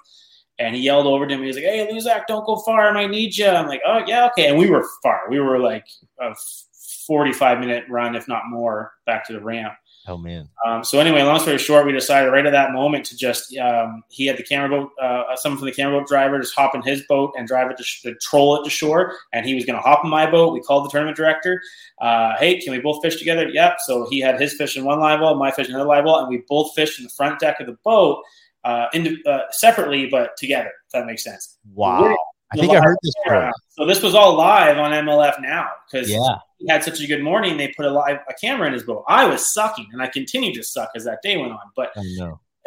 [0.58, 1.46] and he yelled over to me.
[1.46, 2.88] He's like, "Hey, Luzak, don't go far.
[2.88, 5.22] I might need you." I'm like, "Oh yeah, okay." And we were far.
[5.28, 5.86] We were like
[6.20, 6.34] a
[7.06, 9.74] 45 minute run, if not more, back to the ramp.
[10.06, 10.48] Oh man.
[10.66, 14.02] Um, so anyway, long story short, we decided right at that moment to just um,
[14.10, 16.82] he had the camera boat, uh, someone from the camera boat driver just hop in
[16.82, 19.64] his boat and drive it to, sh- to troll it to shore, and he was
[19.64, 20.52] going to hop in my boat.
[20.52, 21.60] We called the tournament director.
[22.02, 23.48] Uh, hey, can we both fish together?
[23.48, 23.78] Yep.
[23.86, 26.18] So he had his fish in one live well, my fish in another live well,
[26.18, 28.22] and we both fished in the front deck of the boat,
[28.64, 30.72] uh, in, uh, separately but together.
[30.86, 31.56] If that makes sense.
[31.72, 32.14] Wow.
[32.52, 33.52] I think I heard this part.
[33.70, 36.36] So this was all live on MLF now because yeah.
[36.64, 37.56] He had such a good morning.
[37.56, 39.04] They put a live a camera in his boat.
[39.08, 41.60] I was sucking, and I continued to suck as that day went on.
[41.76, 41.92] But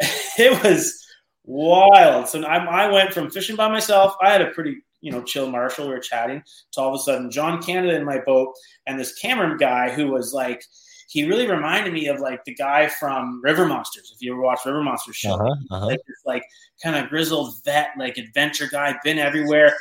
[0.00, 1.04] it was
[1.44, 2.28] wild.
[2.28, 4.14] So I, I went from fishing by myself.
[4.22, 5.88] I had a pretty you know chill Marshall.
[5.88, 6.42] We were chatting.
[6.72, 8.54] To all of a sudden, John Canada in my boat,
[8.86, 10.62] and this camera guy who was like
[11.08, 14.12] he really reminded me of like the guy from River Monsters.
[14.14, 15.86] If you ever watch River Monsters show, uh-huh, uh-huh.
[15.86, 16.44] like this like
[16.82, 19.74] kind of grizzled vet, like adventure guy, been everywhere,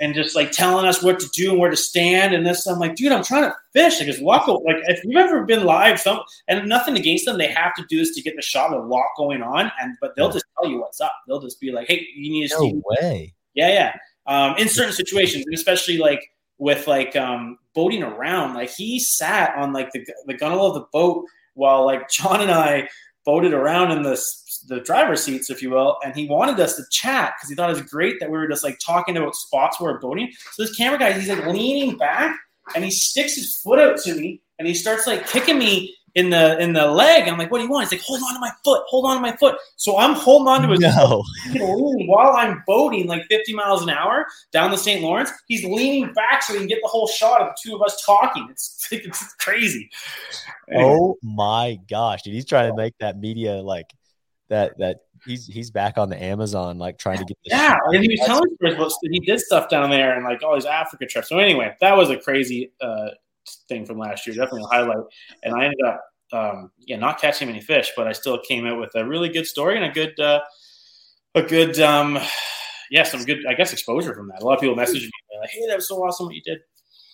[0.00, 2.34] and just like telling us what to do and where to stand.
[2.34, 3.98] And this, I'm like, dude, I'm trying to fish.
[3.98, 4.48] Like, just walk.
[4.48, 7.98] Like, if you've ever been live, some and nothing against them, they have to do
[7.98, 9.70] this to get the shot of walk going on.
[9.80, 11.12] And but they'll just tell you what's up.
[11.26, 12.56] They'll just be like, hey, you need to.
[12.58, 13.34] No way.
[13.54, 13.94] Yeah, yeah.
[14.26, 18.54] Um, in certain situations, and especially like with like um, boating around.
[18.54, 22.50] Like he sat on like the the gunnel of the boat while like John and
[22.50, 22.88] I
[23.24, 24.16] boated around in the
[24.68, 27.70] the driver's seats, if you will, and he wanted us to chat because he thought
[27.70, 30.30] it was great that we were just like talking about spots where we're boating.
[30.52, 32.36] So this camera guy, he's like leaning back
[32.74, 36.30] and he sticks his foot out to me and he starts like kicking me in
[36.30, 37.28] the in the leg.
[37.28, 37.88] I'm like, what do you want?
[37.88, 39.56] He's like, hold on to my foot, hold on to my foot.
[39.76, 41.22] So I'm holding on to his no.
[41.52, 45.02] foot while I'm boating like 50 miles an hour down the St.
[45.02, 45.30] Lawrence.
[45.48, 48.02] He's leaning back so he can get the whole shot of the two of us
[48.04, 48.46] talking.
[48.50, 49.90] It's it's crazy.
[50.74, 52.34] Oh my gosh, dude!
[52.34, 53.92] He's trying to make that media like
[54.48, 57.36] that that he's he's back on the Amazon, like trying to get.
[57.44, 60.54] yeah, and he was telling us about he did stuff down there and like all
[60.54, 61.28] his Africa trips.
[61.28, 63.08] So anyway, that was a crazy uh,
[63.68, 64.36] thing from last year.
[64.36, 65.04] Definitely a highlight.
[65.42, 68.80] And I ended up, um, yeah, not catching many fish, but I still came out
[68.80, 70.40] with a really good story and a good, uh,
[71.34, 72.18] a good, um,
[72.90, 74.42] yeah, some good, I guess, exposure from that.
[74.42, 76.58] A lot of people messaged me like, "Hey, that was so awesome what you did."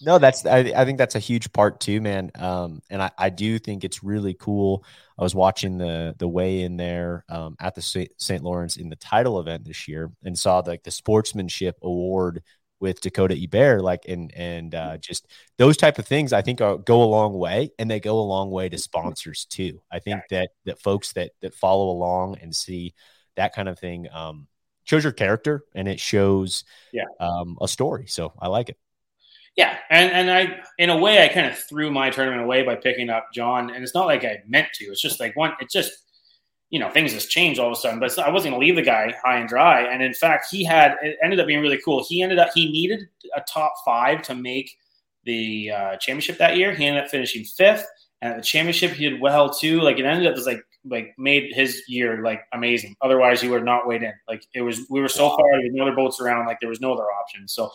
[0.02, 2.30] No, that's I, I think that's a huge part too, man.
[2.34, 4.84] Um, and I, I do think it's really cool.
[5.20, 8.42] I was watching the the weigh in there um, at the St.
[8.42, 12.42] Lawrence in the title event this year and saw like the sportsmanship award
[12.80, 15.26] with Dakota Ebert, like and and uh, just
[15.58, 18.22] those type of things, I think are, go a long way, and they go a
[18.22, 19.82] long way to sponsors too.
[19.92, 22.94] I think that that folks that that follow along and see
[23.36, 24.48] that kind of thing um,
[24.84, 26.64] shows your character and it shows
[26.94, 28.06] yeah um, a story.
[28.06, 28.78] So I like it.
[29.60, 32.76] Yeah, and and I in a way I kind of threw my tournament away by
[32.76, 34.86] picking up John, and it's not like I meant to.
[34.86, 35.52] It's just like one.
[35.60, 35.92] It's just
[36.70, 38.00] you know things just changed all of a sudden.
[38.00, 39.82] But I wasn't going to leave the guy high and dry.
[39.82, 42.02] And in fact, he had it ended up being really cool.
[42.08, 43.06] He ended up he needed
[43.36, 44.74] a top five to make
[45.24, 46.74] the uh, championship that year.
[46.74, 47.84] He ended up finishing fifth,
[48.22, 49.82] and at the championship he did well too.
[49.82, 52.96] Like it ended up as like like made his year like amazing.
[53.02, 54.12] Otherwise, he would not weighed in.
[54.28, 55.44] Like it was, we were so far.
[55.52, 56.46] There no other boats around.
[56.46, 57.46] Like there was no other option.
[57.48, 57.70] So,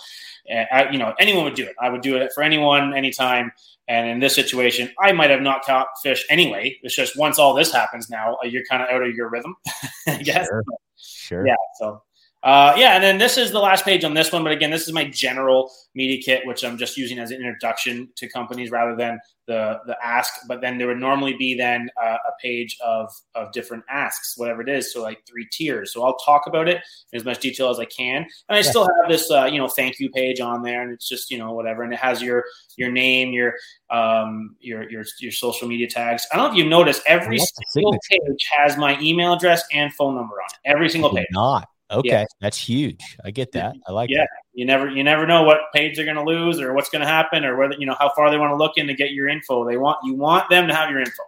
[0.52, 1.76] uh, I, you know, anyone would do it.
[1.80, 3.52] I would do it for anyone, anytime.
[3.88, 6.78] And in this situation, I might have not caught fish anyway.
[6.82, 9.56] It's just once all this happens now, uh, you're kind of out of your rhythm,
[10.08, 10.48] I guess.
[10.48, 10.64] Sure.
[10.96, 11.48] sure.
[11.48, 11.56] Yeah.
[11.78, 12.02] So,
[12.46, 14.44] uh, yeah, and then this is the last page on this one.
[14.44, 18.08] But again, this is my general media kit, which I'm just using as an introduction
[18.18, 20.32] to companies rather than the the ask.
[20.48, 24.62] But then there would normally be then uh, a page of of different asks, whatever
[24.62, 24.94] it is.
[24.94, 25.92] So like three tiers.
[25.92, 28.28] So I'll talk about it in as much detail as I can.
[28.48, 31.10] And I still have this uh, you know thank you page on there, and it's
[31.10, 32.44] just you know whatever, and it has your
[32.78, 33.56] your name, your
[33.90, 36.28] um your your your social media tags.
[36.32, 40.14] I don't know if you noticed every single page has my email address and phone
[40.14, 40.70] number on it.
[40.70, 41.26] Every single page.
[41.32, 42.26] Not Okay, yeah.
[42.42, 43.00] that's huge.
[43.24, 43.76] I get that.
[43.88, 44.10] I like.
[44.10, 44.28] Yeah, that.
[44.54, 47.08] you never you never know what page they're going to lose or what's going to
[47.08, 49.28] happen or whether you know how far they want to look in to get your
[49.28, 49.68] info.
[49.68, 51.24] They want you want them to have your info,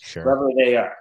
[0.00, 0.96] sure, wherever they are.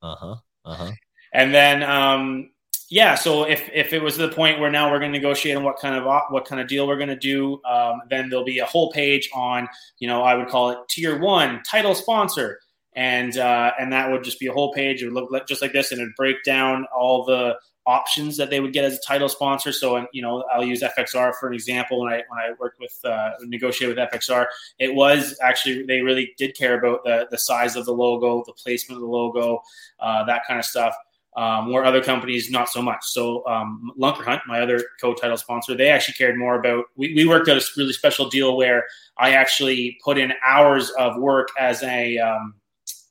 [0.00, 0.36] Uh huh.
[0.64, 0.90] Uh huh.
[1.32, 2.50] And then, um,
[2.88, 3.16] yeah.
[3.16, 5.80] So if if it was the point where now we're going to negotiate on what
[5.80, 8.66] kind of what kind of deal we're going to do, um, then there'll be a
[8.66, 12.60] whole page on you know I would call it tier one title sponsor.
[12.94, 15.02] And uh, and that would just be a whole page.
[15.02, 17.56] It would look just like this, and it'd break down all the
[17.86, 19.72] options that they would get as a title sponsor.
[19.72, 22.00] So, you know, I'll use FXR for an example.
[22.00, 24.46] When I when I worked with uh, negotiate with FXR,
[24.78, 28.52] it was actually they really did care about the the size of the logo, the
[28.52, 29.62] placement of the logo,
[30.00, 30.94] uh, that kind of stuff.
[31.34, 33.04] Um, where other companies not so much.
[33.04, 36.84] So um, Lunker Hunt, my other co-title sponsor, they actually cared more about.
[36.94, 38.84] We, we worked out a really special deal where
[39.16, 42.52] I actually put in hours of work as a um,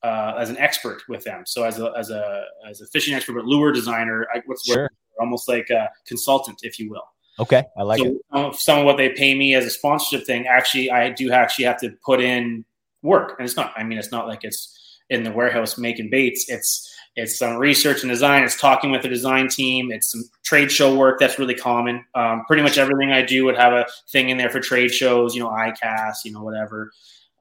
[0.03, 1.43] uh, as an expert with them.
[1.45, 4.89] So as a as a as a fishing expert, but lure designer, I, what's sure.
[5.19, 7.07] almost like a consultant, if you will.
[7.39, 8.17] Okay, I like so it.
[8.33, 11.65] Some, some of what they pay me as a sponsorship thing, actually, I do actually
[11.65, 12.65] have to put in
[13.01, 13.73] work, and it's not.
[13.75, 14.77] I mean, it's not like it's
[15.09, 16.45] in the warehouse making baits.
[16.49, 18.43] It's it's some research and design.
[18.43, 19.91] It's talking with the design team.
[19.91, 22.05] It's some trade show work that's really common.
[22.15, 25.35] Um, pretty much everything I do would have a thing in there for trade shows.
[25.35, 26.91] You know, ICAST, you know, whatever.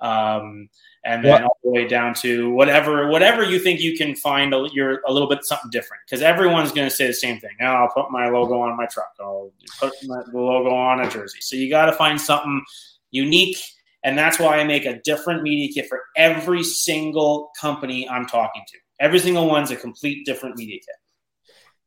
[0.00, 0.68] Um,
[1.04, 4.68] and then all the way down to whatever whatever you think you can find a,
[4.72, 7.50] you're a little bit something different because everyone's going to say the same thing.
[7.60, 9.12] Oh, I'll put my logo on my truck.
[9.18, 11.38] I'll put my, the logo on a jersey.
[11.40, 12.62] So you got to find something
[13.10, 13.56] unique,
[14.04, 18.62] and that's why I make a different media kit for every single company I'm talking
[18.68, 18.78] to.
[19.00, 20.96] Every single one's a complete different media kit.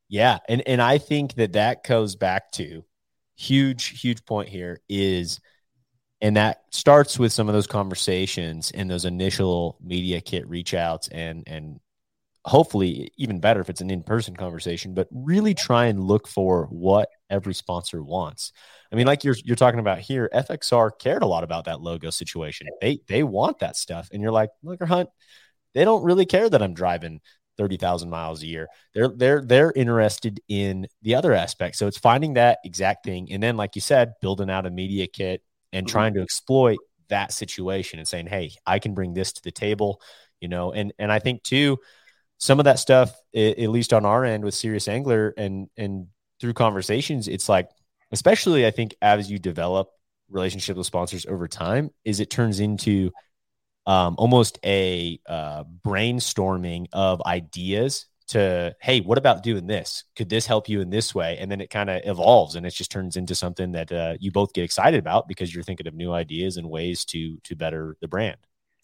[0.10, 2.84] Yeah, and and I think that that goes back to
[3.36, 5.40] huge huge point here is
[6.24, 11.10] and that starts with some of those conversations and those initial media kit reach outs
[11.10, 11.80] and and
[12.46, 17.10] hopefully even better if it's an in-person conversation but really try and look for what
[17.30, 18.52] every sponsor wants
[18.92, 22.10] i mean like you're you're talking about here fxr cared a lot about that logo
[22.10, 25.10] situation they they want that stuff and you're like Lunker Hunt
[25.74, 27.22] they don't really care that i'm driving
[27.56, 28.68] 30,000 miles a year.
[28.96, 31.76] They're they're they're interested in the other aspect.
[31.76, 35.06] So it's finding that exact thing and then like you said building out a media
[35.06, 35.44] kit
[35.74, 35.92] and mm-hmm.
[35.92, 36.78] trying to exploit
[37.10, 40.02] that situation and saying, "Hey, I can bring this to the table,"
[40.40, 40.72] you know.
[40.72, 41.80] And and I think too,
[42.38, 46.08] some of that stuff, at least on our end with Serious Angler, and and
[46.40, 47.70] through conversations, it's like,
[48.12, 49.90] especially I think as you develop
[50.30, 53.12] relationship with sponsors over time, is it turns into
[53.86, 60.04] um, almost a uh, brainstorming of ideas to hey what about doing this?
[60.16, 61.38] Could this help you in this way?
[61.40, 64.32] And then it kind of evolves and it just turns into something that uh, you
[64.32, 67.98] both get excited about because you're thinking of new ideas and ways to to better
[68.02, 68.38] the brand.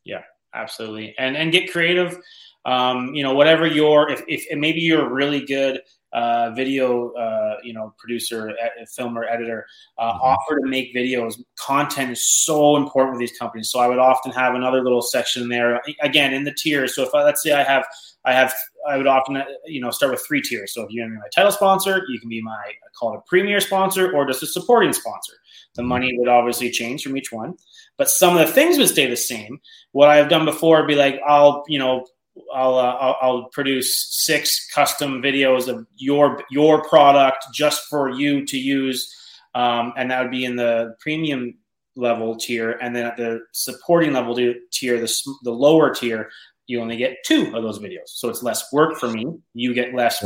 [0.03, 0.21] Yeah
[0.53, 1.15] absolutely.
[1.17, 2.17] And and get creative.
[2.65, 5.81] Um, you know whatever your if, if maybe you're really good
[6.13, 8.51] uh, video, uh, you know, producer,
[8.95, 9.65] filmer, editor,
[9.97, 10.21] uh, mm-hmm.
[10.21, 11.35] offer to make videos.
[11.59, 13.69] Content is so important with these companies.
[13.71, 16.95] So I would often have another little section there, again, in the tiers.
[16.95, 17.85] So if I, let's say I have,
[18.25, 18.53] I have,
[18.87, 20.73] I would often, you know, start with three tiers.
[20.73, 23.59] So if you're my title sponsor, you can be my, I call it a premier
[23.59, 25.33] sponsor or just a supporting sponsor.
[25.75, 25.89] The mm-hmm.
[25.89, 27.55] money would obviously change from each one,
[27.97, 29.59] but some of the things would stay the same.
[29.91, 32.05] What I've done before would be like, I'll, you know,
[32.53, 38.45] I'll, uh, I'll, I'll produce six custom videos of your your product just for you
[38.45, 39.13] to use,
[39.55, 41.57] um, and that would be in the premium
[41.95, 44.35] level tier, and then at the supporting level
[44.71, 46.29] tier, the the lower tier,
[46.67, 49.25] you only get two of those videos, so it's less work for me.
[49.53, 50.23] You get less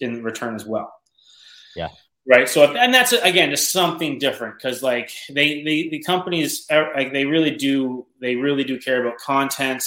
[0.00, 0.92] in return as well.
[1.74, 1.88] Yeah.
[2.30, 2.46] Right.
[2.46, 7.10] So, if, and that's again just something different because, like, they, they the companies like
[7.14, 9.82] they really do they really do care about content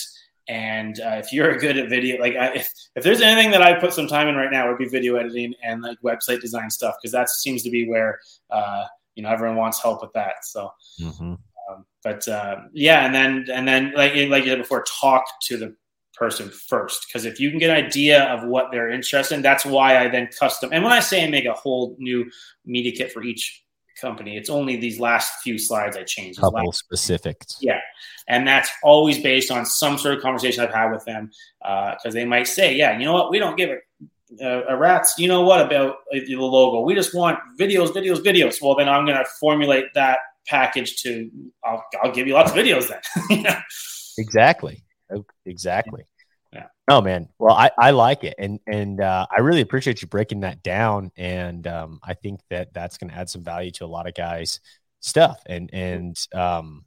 [0.52, 3.80] and uh, if you're good at video, like I, if, if there's anything that I
[3.80, 6.70] put some time in right now, it would be video editing and like website design
[6.70, 8.84] stuff because that seems to be where uh,
[9.16, 10.44] you know everyone wants help with that.
[10.44, 11.36] So, mm-hmm.
[11.70, 15.56] um, but uh, yeah, and then and then like like you said before, talk to
[15.56, 15.74] the
[16.16, 19.66] person first because if you can get an idea of what they're interested in, that's
[19.66, 20.72] why I then custom.
[20.74, 22.30] And when I say I make a whole new
[22.66, 23.64] media kit for each
[24.02, 24.38] company.
[24.38, 26.40] It's only these last few slides I changed.
[26.40, 27.58] Couple last, specifics.
[27.62, 27.80] Yeah.
[28.28, 32.12] And that's always based on some sort of conversation I've had with them because uh,
[32.12, 33.30] they might say, yeah, you know what?
[33.30, 36.82] We don't give a, a, a rat's, you know what, about the logo.
[36.82, 38.62] We just want videos, videos, videos.
[38.62, 41.30] Well, then I'm going to formulate that package to,
[41.64, 43.46] I'll, I'll give you lots of videos then.
[44.18, 44.84] Exactly.
[45.46, 46.04] Exactly.
[46.92, 50.42] Oh man, well I, I like it, and and uh, I really appreciate you breaking
[50.42, 53.88] that down, and um, I think that that's going to add some value to a
[53.88, 54.60] lot of guys'
[55.00, 56.84] stuff, and and um,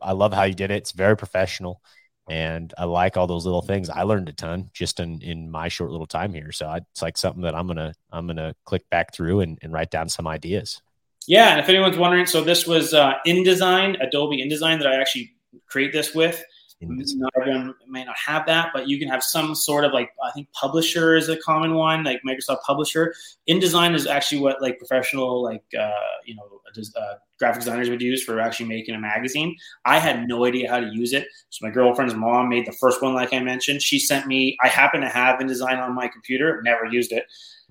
[0.00, 0.78] I love how you did it.
[0.78, 1.80] It's very professional,
[2.28, 3.90] and I like all those little things.
[3.90, 7.02] I learned a ton just in in my short little time here, so I, it's
[7.02, 10.26] like something that I'm gonna I'm gonna click back through and, and write down some
[10.26, 10.82] ideas.
[11.28, 15.36] Yeah, and if anyone's wondering, so this was uh, InDesign, Adobe InDesign that I actually
[15.68, 16.42] create this with.
[16.88, 20.30] Not everyone may not have that, but you can have some sort of like I
[20.32, 23.14] think Publisher is a common one, like Microsoft Publisher.
[23.48, 25.90] InDesign is actually what like professional like uh,
[26.24, 26.60] you know
[26.96, 29.56] uh, graphic designers would use for actually making a magazine.
[29.84, 33.02] I had no idea how to use it, so my girlfriend's mom made the first
[33.02, 33.82] one, like I mentioned.
[33.82, 34.56] She sent me.
[34.62, 37.24] I happen to have InDesign on my computer, never used it.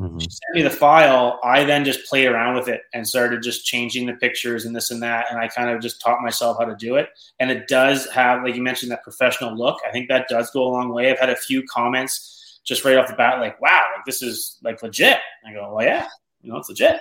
[0.04, 0.20] Mm-hmm.
[0.20, 1.40] She sent me the file.
[1.44, 4.92] I then just played around with it and started just changing the pictures and this
[4.92, 5.28] and that.
[5.30, 7.10] And I kind of just taught myself how to do it.
[7.40, 9.80] And it does have, like you mentioned, that professional look.
[9.88, 11.10] I think that does go a long way.
[11.10, 14.58] I've had a few comments just right off the bat, like, wow, like this is
[14.62, 15.20] like legit.
[15.48, 16.08] I go, well, yeah,
[16.42, 17.00] you know, it's legit.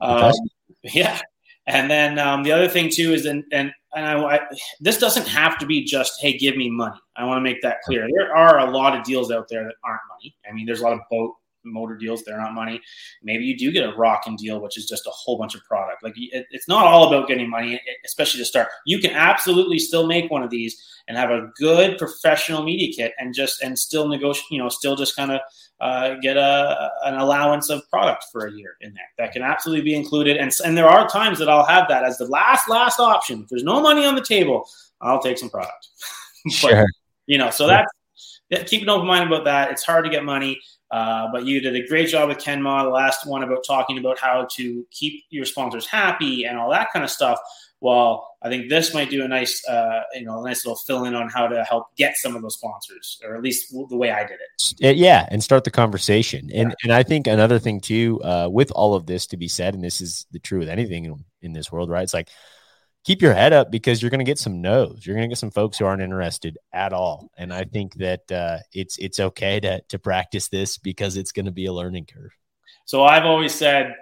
[0.00, 0.32] Um,
[0.82, 1.20] yeah.
[1.68, 4.40] And then um, the other thing too is, and, and, and I, I,
[4.80, 6.96] this doesn't have to be just, hey, give me money.
[7.16, 8.06] I want to make that clear.
[8.16, 10.36] There are a lot of deals out there that aren't money.
[10.48, 11.34] I mean, there's a lot of boat
[11.66, 12.80] motor deals, they're not money.
[13.22, 16.02] Maybe you do get a rocking deal, which is just a whole bunch of product.
[16.02, 18.68] Like it, it's not all about getting money, especially to start.
[18.86, 23.12] You can absolutely still make one of these and have a good professional media kit
[23.18, 25.40] and just and still negotiate, you know, still just kind of
[25.80, 29.08] uh, get a an allowance of product for a year in there.
[29.18, 30.36] That can absolutely be included.
[30.36, 33.42] And and there are times that I'll have that as the last last option.
[33.42, 34.68] If there's no money on the table,
[35.00, 35.88] I'll take some product.
[36.44, 36.86] but, sure.
[37.26, 37.90] You know, so that's
[38.66, 39.70] keep an open mind about that.
[39.70, 40.60] It's hard to get money.
[40.90, 44.18] Uh, but you did a great job with Kenma, the last one about talking about
[44.18, 47.40] how to keep your sponsors happy and all that kind of stuff
[47.80, 51.04] well, I think this might do a nice, uh, you know, a nice little fill
[51.04, 54.10] in on how to help get some of those sponsors, or at least the way
[54.10, 54.38] I did
[54.80, 54.96] it.
[54.96, 56.50] Yeah, and start the conversation.
[56.54, 56.74] And yeah.
[56.84, 59.84] and I think another thing too, uh, with all of this to be said, and
[59.84, 62.02] this is the true with anything in, in this world, right?
[62.02, 62.30] It's like
[63.06, 65.06] keep your head up because you're going to get some no's.
[65.06, 67.30] You're going to get some folks who aren't interested at all.
[67.38, 71.46] And I think that uh, it's it's okay to to practice this because it's going
[71.46, 72.32] to be a learning curve.
[72.84, 73.94] So I've always said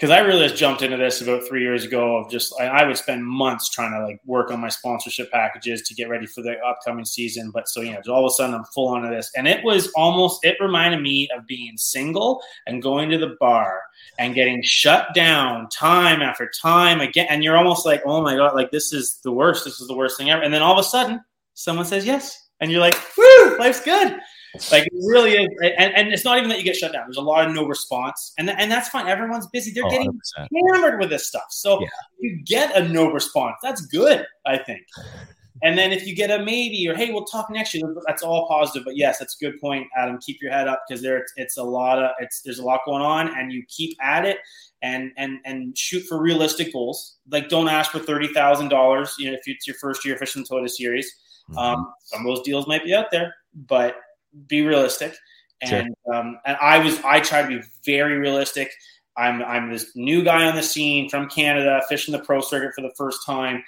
[0.00, 2.84] because I really just jumped into this about three years ago of just I, I,
[2.86, 6.40] would spend months trying to like work on my sponsorship packages to get ready for
[6.40, 7.50] the upcoming season.
[7.50, 9.88] But so you know, all of a sudden I'm full onto this, and it was
[9.88, 13.82] almost it reminded me of being single and going to the bar
[14.18, 18.54] and getting shut down time after time again, and you're almost like, oh my god,
[18.54, 19.66] like this is the worst.
[19.66, 20.42] This is the worst thing ever.
[20.42, 21.20] And then all of a sudden,
[21.52, 24.18] someone says yes, and you're like, woo, life's good.
[24.72, 27.04] Like it really is, and, and it's not even that you get shut down.
[27.06, 29.06] There's a lot of no response, and and that's fine.
[29.06, 29.70] Everyone's busy.
[29.70, 30.46] They're oh, getting 100%.
[30.72, 31.46] hammered with this stuff.
[31.50, 31.88] So yeah.
[32.18, 33.56] you get a no response.
[33.62, 34.82] That's good, I think.
[35.62, 37.94] And then if you get a maybe or hey, we'll talk next year.
[38.06, 38.84] That's all positive.
[38.84, 40.18] But yes, that's a good point, Adam.
[40.18, 43.02] Keep your head up because there it's a lot of it's there's a lot going
[43.02, 44.38] on, and you keep at it
[44.82, 47.16] and and and shoot for realistic goals.
[47.30, 49.14] Like don't ask for thirty thousand dollars.
[49.18, 51.12] You know, if it's your first year fishing Toyota Series,
[51.50, 51.58] mm-hmm.
[51.58, 53.34] um, some of those deals might be out there,
[53.68, 53.96] but
[54.46, 55.16] be realistic.
[55.62, 56.14] And sure.
[56.14, 58.70] um, and I was I try to be very realistic.
[59.16, 62.80] I'm I'm this new guy on the scene from Canada, fishing the pro circuit for
[62.80, 63.62] the first time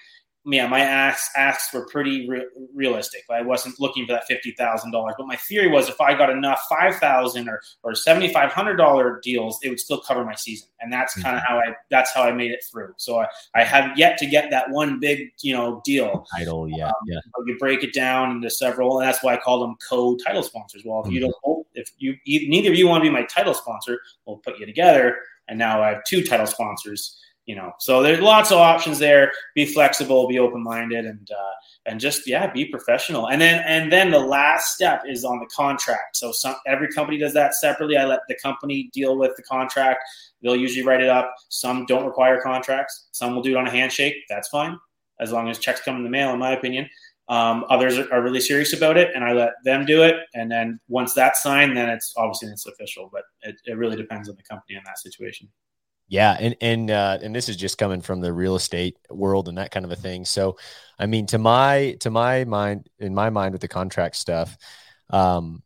[0.44, 3.22] yeah, my asks asks were pretty re- realistic.
[3.30, 6.30] I wasn't looking for that fifty thousand dollars, but my theory was if I got
[6.30, 10.34] enough five thousand or or seventy five hundred dollar deals, it would still cover my
[10.34, 11.52] season, and that's kind of mm-hmm.
[11.52, 12.92] how I that's how I made it through.
[12.96, 16.68] So I, I have yet to get that one big you know deal title.
[16.68, 17.20] Yeah, um, yeah.
[17.46, 20.82] You break it down into several, and that's why I call them co title sponsors.
[20.84, 21.14] Well, if mm-hmm.
[21.14, 24.58] you don't, if you neither of you want to be my title sponsor, we'll put
[24.58, 27.16] you together, and now I have two title sponsors
[27.46, 29.32] you know so there's lots of options there.
[29.54, 31.52] Be flexible be open-minded and uh,
[31.86, 33.28] and just yeah be professional.
[33.28, 36.16] And then and then the last step is on the contract.
[36.16, 37.96] So some every company does that separately.
[37.96, 40.00] I let the company deal with the contract.
[40.42, 41.34] They'll usually write it up.
[41.48, 43.08] Some don't require contracts.
[43.12, 44.14] Some will do it on a handshake.
[44.28, 44.78] That's fine
[45.20, 46.88] as long as checks come in the mail in my opinion.
[47.28, 50.16] Um, others are, really serious about it and i let them do it.
[50.34, 54.28] And then once that's signed then it's obviously it's official but it, it really depends
[54.28, 55.48] on the company in that situation
[56.08, 59.58] yeah, and and uh, and this is just coming from the real estate world and
[59.58, 60.24] that kind of a thing.
[60.24, 60.58] So,
[60.98, 64.56] I mean, to my to my mind, in my mind, with the contract stuff,
[65.10, 65.62] um,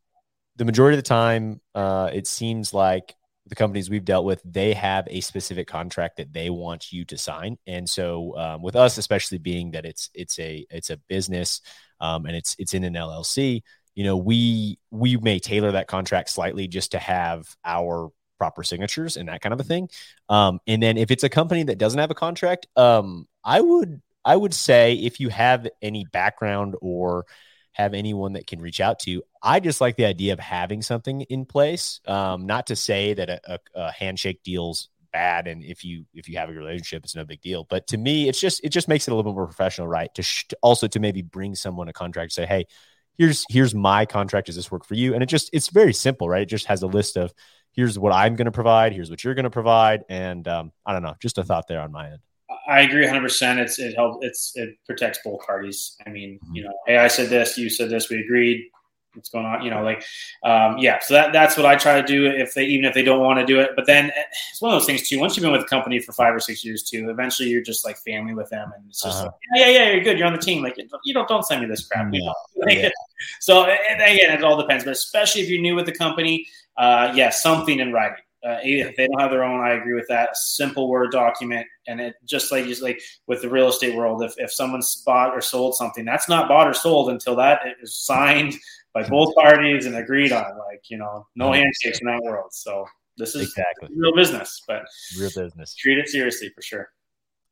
[0.56, 3.14] the majority of the time, uh, it seems like
[3.48, 7.16] the companies we've dealt with, they have a specific contract that they want you to
[7.16, 7.58] sign.
[7.66, 11.60] And so, um, with us, especially being that it's it's a it's a business
[12.00, 13.62] um, and it's it's in an LLC,
[13.96, 19.16] you know, we we may tailor that contract slightly just to have our proper signatures
[19.16, 19.88] and that kind of a thing.
[20.28, 24.02] Um, and then if it's a company that doesn't have a contract, um, I would
[24.24, 27.26] I would say if you have any background or
[27.72, 31.20] have anyone that can reach out to, I just like the idea of having something
[31.22, 32.00] in place.
[32.06, 36.28] Um, not to say that a, a, a handshake deal's bad, and if you if
[36.28, 37.64] you have a relationship, it's no big deal.
[37.64, 40.12] But to me, it's just it just makes it a little bit more professional, right?
[40.14, 42.66] To sh- also to maybe bring someone a contract, say, hey,
[43.18, 44.46] here's here's my contract.
[44.46, 45.14] Does this work for you?
[45.14, 46.42] And it just it's very simple, right?
[46.42, 47.32] It just has a list of
[47.76, 50.92] here's what I'm going to provide, here's what you're going to provide, and um, I
[50.92, 52.18] don't know, just a thought there on my end.
[52.68, 53.20] I agree 100.
[53.20, 54.24] percent It's it helps.
[54.24, 55.96] It's it protects both parties.
[56.06, 56.56] I mean, mm-hmm.
[56.56, 58.70] you know, hey, I said this, you said this, we agreed.
[59.14, 59.62] What's going on?
[59.62, 60.04] You know, like,
[60.44, 60.98] um, yeah.
[61.00, 62.26] So that that's what I try to do.
[62.26, 64.12] If they even if they don't want to do it, but then
[64.50, 65.18] it's one of those things too.
[65.18, 67.82] Once you've been with a company for five or six years too, eventually you're just
[67.82, 69.24] like family with them, and it's just uh-huh.
[69.24, 70.18] like, yeah, yeah, yeah, you're good.
[70.18, 70.62] You're on the team.
[70.62, 72.12] Like, you don't don't send me this crap.
[72.12, 72.34] You know?
[72.56, 72.90] like, yeah.
[73.40, 74.84] So again, it all depends.
[74.84, 76.46] But especially if you're new with the company,
[76.78, 78.22] uh, yeah, something in writing.
[78.46, 80.30] Uh, if they don't have their own, I agree with that.
[80.30, 84.22] A simple Word document, and it just like just like with the real estate world,
[84.22, 87.98] if if someone's bought or sold something, that's not bought or sold until that is
[87.98, 88.54] signed
[88.94, 90.44] by both parties and agreed on.
[90.58, 92.52] Like you know, no handshakes in that world.
[92.52, 94.84] So this is exactly real business, but
[95.18, 95.74] real business.
[95.74, 96.88] Treat it seriously for sure.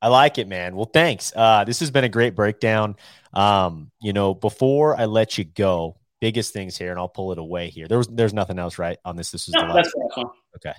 [0.01, 0.77] I like it, man.
[0.77, 1.33] Well, thanks.
[1.35, 2.97] Uh, this has been a great breakdown.
[3.33, 7.39] Um, you know, before I let you go, biggest things here, and I'll pull it
[7.39, 7.87] away here.
[7.87, 9.31] There was there's nothing else right on this.
[9.31, 9.95] This is No, the last.
[10.57, 10.73] Okay.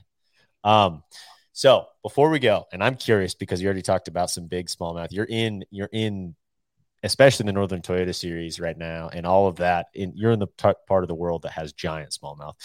[0.64, 1.04] Um,
[1.52, 5.10] so before we go, and I'm curious because you already talked about some big smallmouth.
[5.12, 6.36] You're in, you're in,
[7.04, 9.86] especially the Northern Toyota series right now, and all of that.
[9.94, 12.56] In you're in the t- part of the world that has giant smallmouth.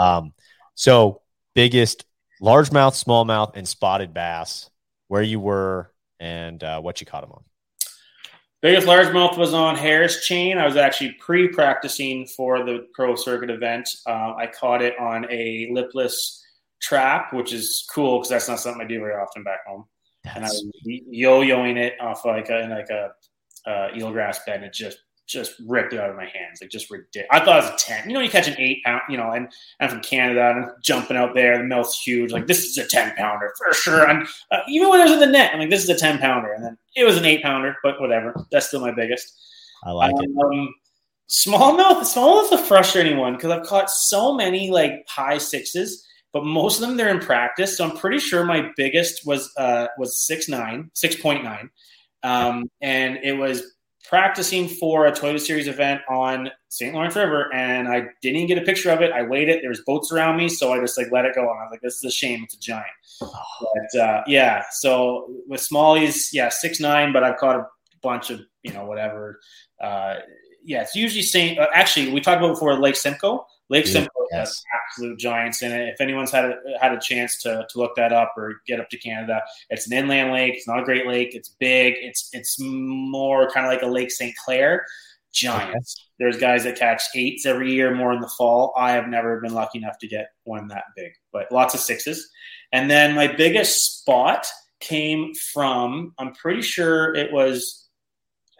[0.00, 0.32] Um,
[0.74, 1.20] so
[1.54, 2.06] biggest
[2.40, 4.70] largemouth, smallmouth, and spotted bass.
[5.08, 7.42] Where you were and uh, what you caught them on.
[8.62, 10.58] Biggest largemouth was on Harris chain.
[10.58, 13.88] I was actually pre-practicing for the pro circuit event.
[14.06, 16.44] Uh, I caught it on a lipless
[16.82, 19.86] trap, which is cool because that's not something I do very often back home.
[20.34, 23.12] and I was yo-yoing it off like a in like a
[23.66, 24.98] uh, eelgrass bed, and it just
[25.30, 27.28] just ripped it out of my hands, like just ridiculous.
[27.30, 28.08] I thought it was a ten.
[28.08, 30.70] You know, you catch an eight pound, you know, and I'm from Canada, and I'm
[30.82, 31.56] jumping out there.
[31.58, 32.32] The mouth's huge.
[32.32, 34.08] Like this is a ten pounder for sure.
[34.08, 36.18] And uh, even when it was in the net, I'm like, this is a ten
[36.18, 38.34] pounder, and then it was an eight pounder, but whatever.
[38.50, 39.32] That's still my biggest.
[39.84, 40.30] I like it.
[40.44, 40.74] Um,
[41.28, 46.80] smallmouth, smallmouth's a frustrating one because I've caught so many like high sixes, but most
[46.80, 47.76] of them they're in practice.
[47.76, 51.70] So I'm pretty sure my biggest was uh was six nine, six point nine,
[52.22, 53.76] um, and it was
[54.08, 56.94] practicing for a Toyota Series event on St.
[56.94, 59.12] Lawrence River, and I didn't even get a picture of it.
[59.12, 59.62] I waited.
[59.62, 61.42] There was boats around me, so I just like let it go.
[61.42, 62.42] And I was like, "This is a shame.
[62.44, 62.86] It's a giant."
[63.20, 67.66] But uh, yeah, so with smallies, yeah, six nine, but I've caught a
[68.02, 69.40] bunch of you know whatever.
[69.80, 70.16] Uh,
[70.64, 71.58] yeah, it's usually saying.
[71.58, 73.46] Uh, actually, we talked about before Lake Simcoe.
[73.68, 74.62] Lake Yeah, Simcoe yes.
[74.84, 75.88] absolute giants in it.
[75.88, 78.88] If anyone's had a, had a chance to, to look that up or get up
[78.90, 80.54] to Canada, it's an inland lake.
[80.54, 81.34] It's not a great lake.
[81.34, 81.94] It's big.
[81.98, 84.34] It's it's more kind of like a Lake St.
[84.44, 84.84] Clair.
[85.32, 86.08] Giants.
[86.18, 88.74] There's guys that catch eights every year, more in the fall.
[88.76, 92.28] I have never been lucky enough to get one that big, but lots of sixes.
[92.72, 94.46] And then my biggest spot
[94.80, 97.88] came from, I'm pretty sure it was,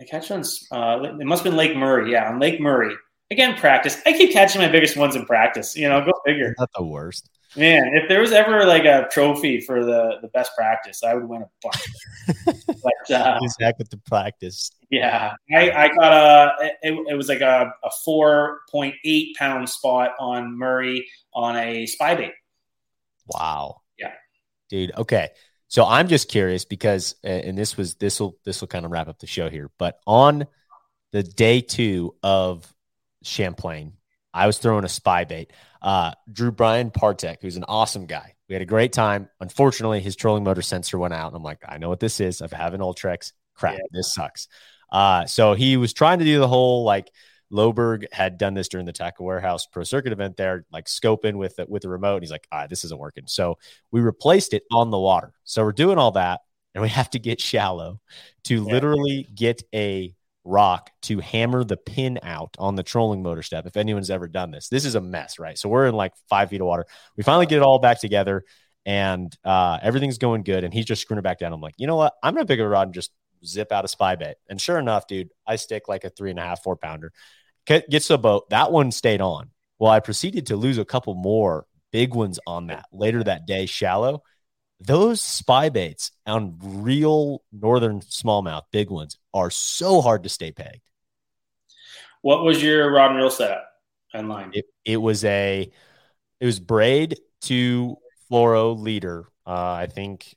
[0.01, 2.12] I catch on, uh, it must have been Lake Murray.
[2.12, 2.95] Yeah, on Lake Murray.
[3.31, 4.01] Again, practice.
[4.07, 5.76] I keep catching my biggest ones in practice.
[5.76, 6.55] You know, go figure.
[6.59, 7.31] Not the worst.
[7.57, 11.28] Man, if there was ever like a trophy for the, the best practice, I would
[11.28, 12.64] win a bunch.
[12.66, 14.70] but uh, back with the practice.
[14.91, 16.70] yeah, I, I got a.
[16.83, 21.87] It, it was like a, a four point eight pound spot on Murray on a
[21.87, 22.33] spy bait.
[23.26, 23.81] Wow.
[23.99, 24.12] Yeah.
[24.68, 24.93] Dude.
[24.97, 25.31] Okay.
[25.66, 29.09] So I'm just curious because, and this was this will this will kind of wrap
[29.09, 29.70] up the show here.
[29.78, 30.47] But on
[31.12, 32.72] the day two of
[33.23, 33.95] Champlain,
[34.33, 35.53] I was throwing a spy bait.
[35.83, 38.35] Uh, Drew Brian Partek, who's an awesome guy.
[38.49, 39.29] We had a great time.
[39.41, 41.29] Unfortunately, his trolling motor sensor went out.
[41.29, 42.43] And I'm like, I know what this is.
[42.43, 43.33] I've had an Ultrex.
[43.55, 43.81] Crap, Yeah.
[43.93, 44.49] this sucks.
[44.91, 47.11] Uh, so he was trying to do the whole like
[47.53, 51.57] Loberg had done this during the Tackle Warehouse Pro Circuit event there, like scoping with
[51.57, 52.14] the, with the remote.
[52.16, 53.25] And he's like, ah, this isn't working.
[53.27, 53.59] So
[53.91, 55.33] we replaced it on the water.
[55.45, 56.41] So we're doing all that,
[56.75, 58.01] and we have to get shallow
[58.45, 58.73] to Yeah.
[58.73, 60.14] literally get a
[60.45, 63.66] rock to hammer the pin out on the trolling motor step.
[63.66, 65.59] If anyone's ever done this, this is a mess, right?
[65.59, 66.86] So we're in like five feet of water.
[67.16, 68.45] We finally get it all back together,
[68.86, 70.64] and uh, everything's going good.
[70.64, 71.53] And he's just screwing it back down.
[71.53, 72.14] I'm like, you know what?
[72.22, 73.11] I'm gonna pick up a rod and just
[73.45, 74.36] zip out a spy bait.
[74.49, 77.12] And sure enough, dude, I stick like a three and a half, four pounder.
[77.66, 78.51] Get- Gets the boat.
[78.51, 79.51] That one stayed on.
[79.78, 83.66] Well, I proceeded to lose a couple more big ones on that later that day,
[83.66, 84.22] shallow.
[84.81, 90.81] Those spy baits on real northern smallmouth, big ones, are so hard to stay pegged.
[92.22, 93.66] What was your rod and reel setup
[94.14, 94.51] online?
[94.55, 95.70] It, it was a,
[96.41, 97.97] it was braid to
[98.31, 99.26] fluoro leader.
[99.47, 100.35] Uh, I think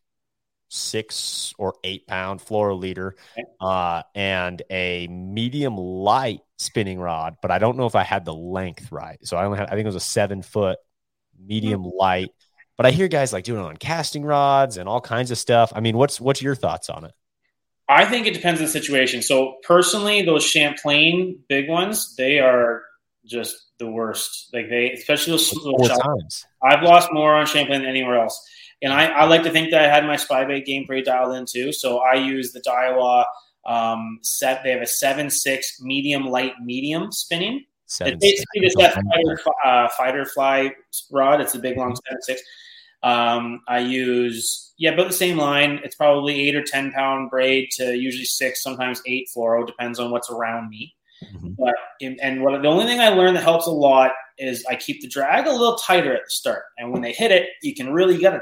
[0.69, 3.47] six or eight pound fluoro leader, Okay.
[3.61, 7.37] uh, and a medium light spinning rod.
[7.41, 9.19] But I don't know if I had the length right.
[9.23, 10.79] So I only had, I think it was a seven foot
[11.39, 12.29] medium light.
[12.77, 15.71] But I hear guys like doing it on casting rods and all kinds of stuff.
[15.75, 17.13] I mean, what's what's your thoughts on it?
[17.89, 19.21] I think it depends on the situation.
[19.21, 22.81] So personally, those Champlain big ones, they are
[23.25, 24.49] just the worst.
[24.53, 25.51] Like they, especially those.
[25.51, 26.45] Those times.
[26.63, 28.41] I've lost more on Champlain than anywhere else.
[28.81, 31.35] And I, I like to think that I had my spy bait game pretty dialed
[31.35, 31.71] in too.
[31.71, 33.25] So I use the Daiwa
[33.65, 34.61] um, set.
[34.63, 37.65] They have a seven six medium light medium spinning.
[37.85, 40.73] Seven, It's basically just that fighter, uh, fighter fly
[41.11, 41.41] rod.
[41.41, 42.41] It's a big long seven six.
[43.03, 45.79] Um, I use yeah, about the same line.
[45.83, 50.11] It's probably eight or ten pound braid to usually six, sometimes eight fluoro, depends on
[50.11, 50.95] what's around me.
[51.23, 51.55] Mhm.
[51.57, 54.75] But in, and what the only thing I learned that helps a lot is I
[54.75, 57.75] keep the drag a little tighter at the start, and when they hit it, you
[57.75, 58.41] can really gotta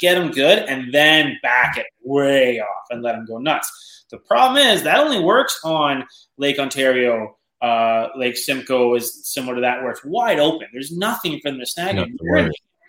[0.00, 4.04] get them good, and then back it way off and let them go nuts.
[4.10, 6.06] The problem is that only works on
[6.38, 7.36] Lake Ontario.
[7.60, 10.68] Uh, Lake Simcoe is similar to that, where it's wide open.
[10.72, 11.96] There's nothing for them to snag.
[11.96, 12.08] Not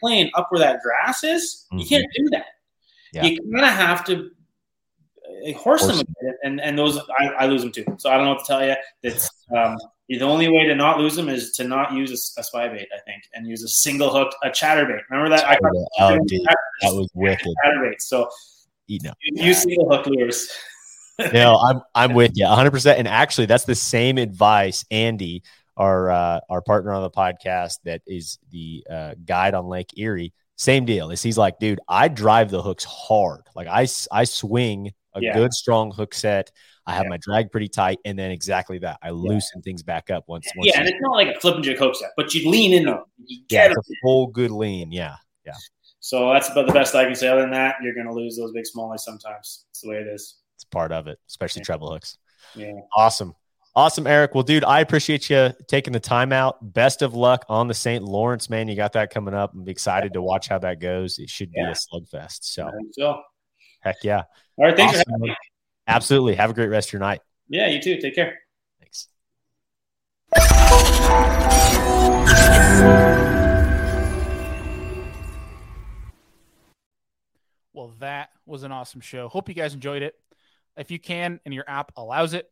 [0.04, 0.08] in.
[0.10, 0.28] to You're in worry.
[0.28, 1.90] Plain up where that grass is, you Mhm.
[1.90, 2.46] can't do that.
[3.14, 3.26] Yeah.
[3.26, 4.32] You kind of have to
[5.48, 7.86] uh, horse them, Horse a bit, and and those I, I lose them too.
[7.98, 8.76] So I don't know what to tell you.
[9.04, 9.78] It's um,
[10.10, 12.88] The only way to not lose them is to not use a, a spy bait,
[12.94, 15.02] I think, and use a single hook, a chatterbait.
[15.10, 15.48] Remember that?
[15.48, 15.58] I
[16.00, 17.48] oh, dude, that was wicked.
[17.66, 18.00] Chatterbait.
[18.02, 18.30] So
[18.88, 20.50] you know, use single hook lures.
[21.34, 22.72] no, I'm I'm with you 100.
[22.72, 25.44] percent And actually, that's the same advice Andy,
[25.80, 30.34] our uh, our partner on the podcast, that is the uh, guide on Lake Erie.
[30.58, 31.10] Same deal.
[31.10, 33.42] Is he's like, dude, I drive the hooks hard.
[33.56, 35.34] Like I I swing a yeah.
[35.34, 36.52] good strong hook set.
[36.86, 37.10] I have yeah.
[37.10, 39.00] my drag pretty tight, and then exactly that.
[39.02, 40.48] I loosen things back up once.
[40.56, 42.74] once yeah, and it's not like a flipping and jig hook set, but you lean
[42.74, 43.04] in them.
[43.50, 44.92] yeah, it's a full good lean.
[44.92, 45.16] Yeah,
[45.46, 45.54] yeah.
[46.02, 47.28] So that's about the best I can say.
[47.28, 49.66] Other than that, you're going to lose those big smallies sometimes.
[49.70, 50.40] It's the way it is.
[50.56, 52.18] It's part of it, especially treble hooks.
[52.56, 52.74] Yeah.
[52.96, 53.34] Awesome.
[53.80, 54.36] Awesome, Eric.
[54.36, 56.74] Well, dude, I appreciate you taking the time out.
[56.74, 58.04] Best of luck on the St.
[58.04, 58.68] Lawrence, man.
[58.68, 59.54] You got that coming up.
[59.54, 61.18] I'm excited to watch how that goes.
[61.18, 62.40] It should be a slugfest.
[62.42, 63.22] So, so,
[63.80, 64.24] heck yeah.
[64.58, 64.76] All right.
[64.76, 65.34] Thanks awesome.
[65.88, 66.36] Absolutely.
[66.36, 67.22] Have a great rest of your night.
[67.48, 68.02] Yeah, you too.
[68.02, 68.38] Take care.
[68.82, 69.08] Thanks.
[77.72, 79.30] Well, that was an awesome show.
[79.30, 80.16] Hope you guys enjoyed it.
[80.76, 82.52] If you can and your app allows it,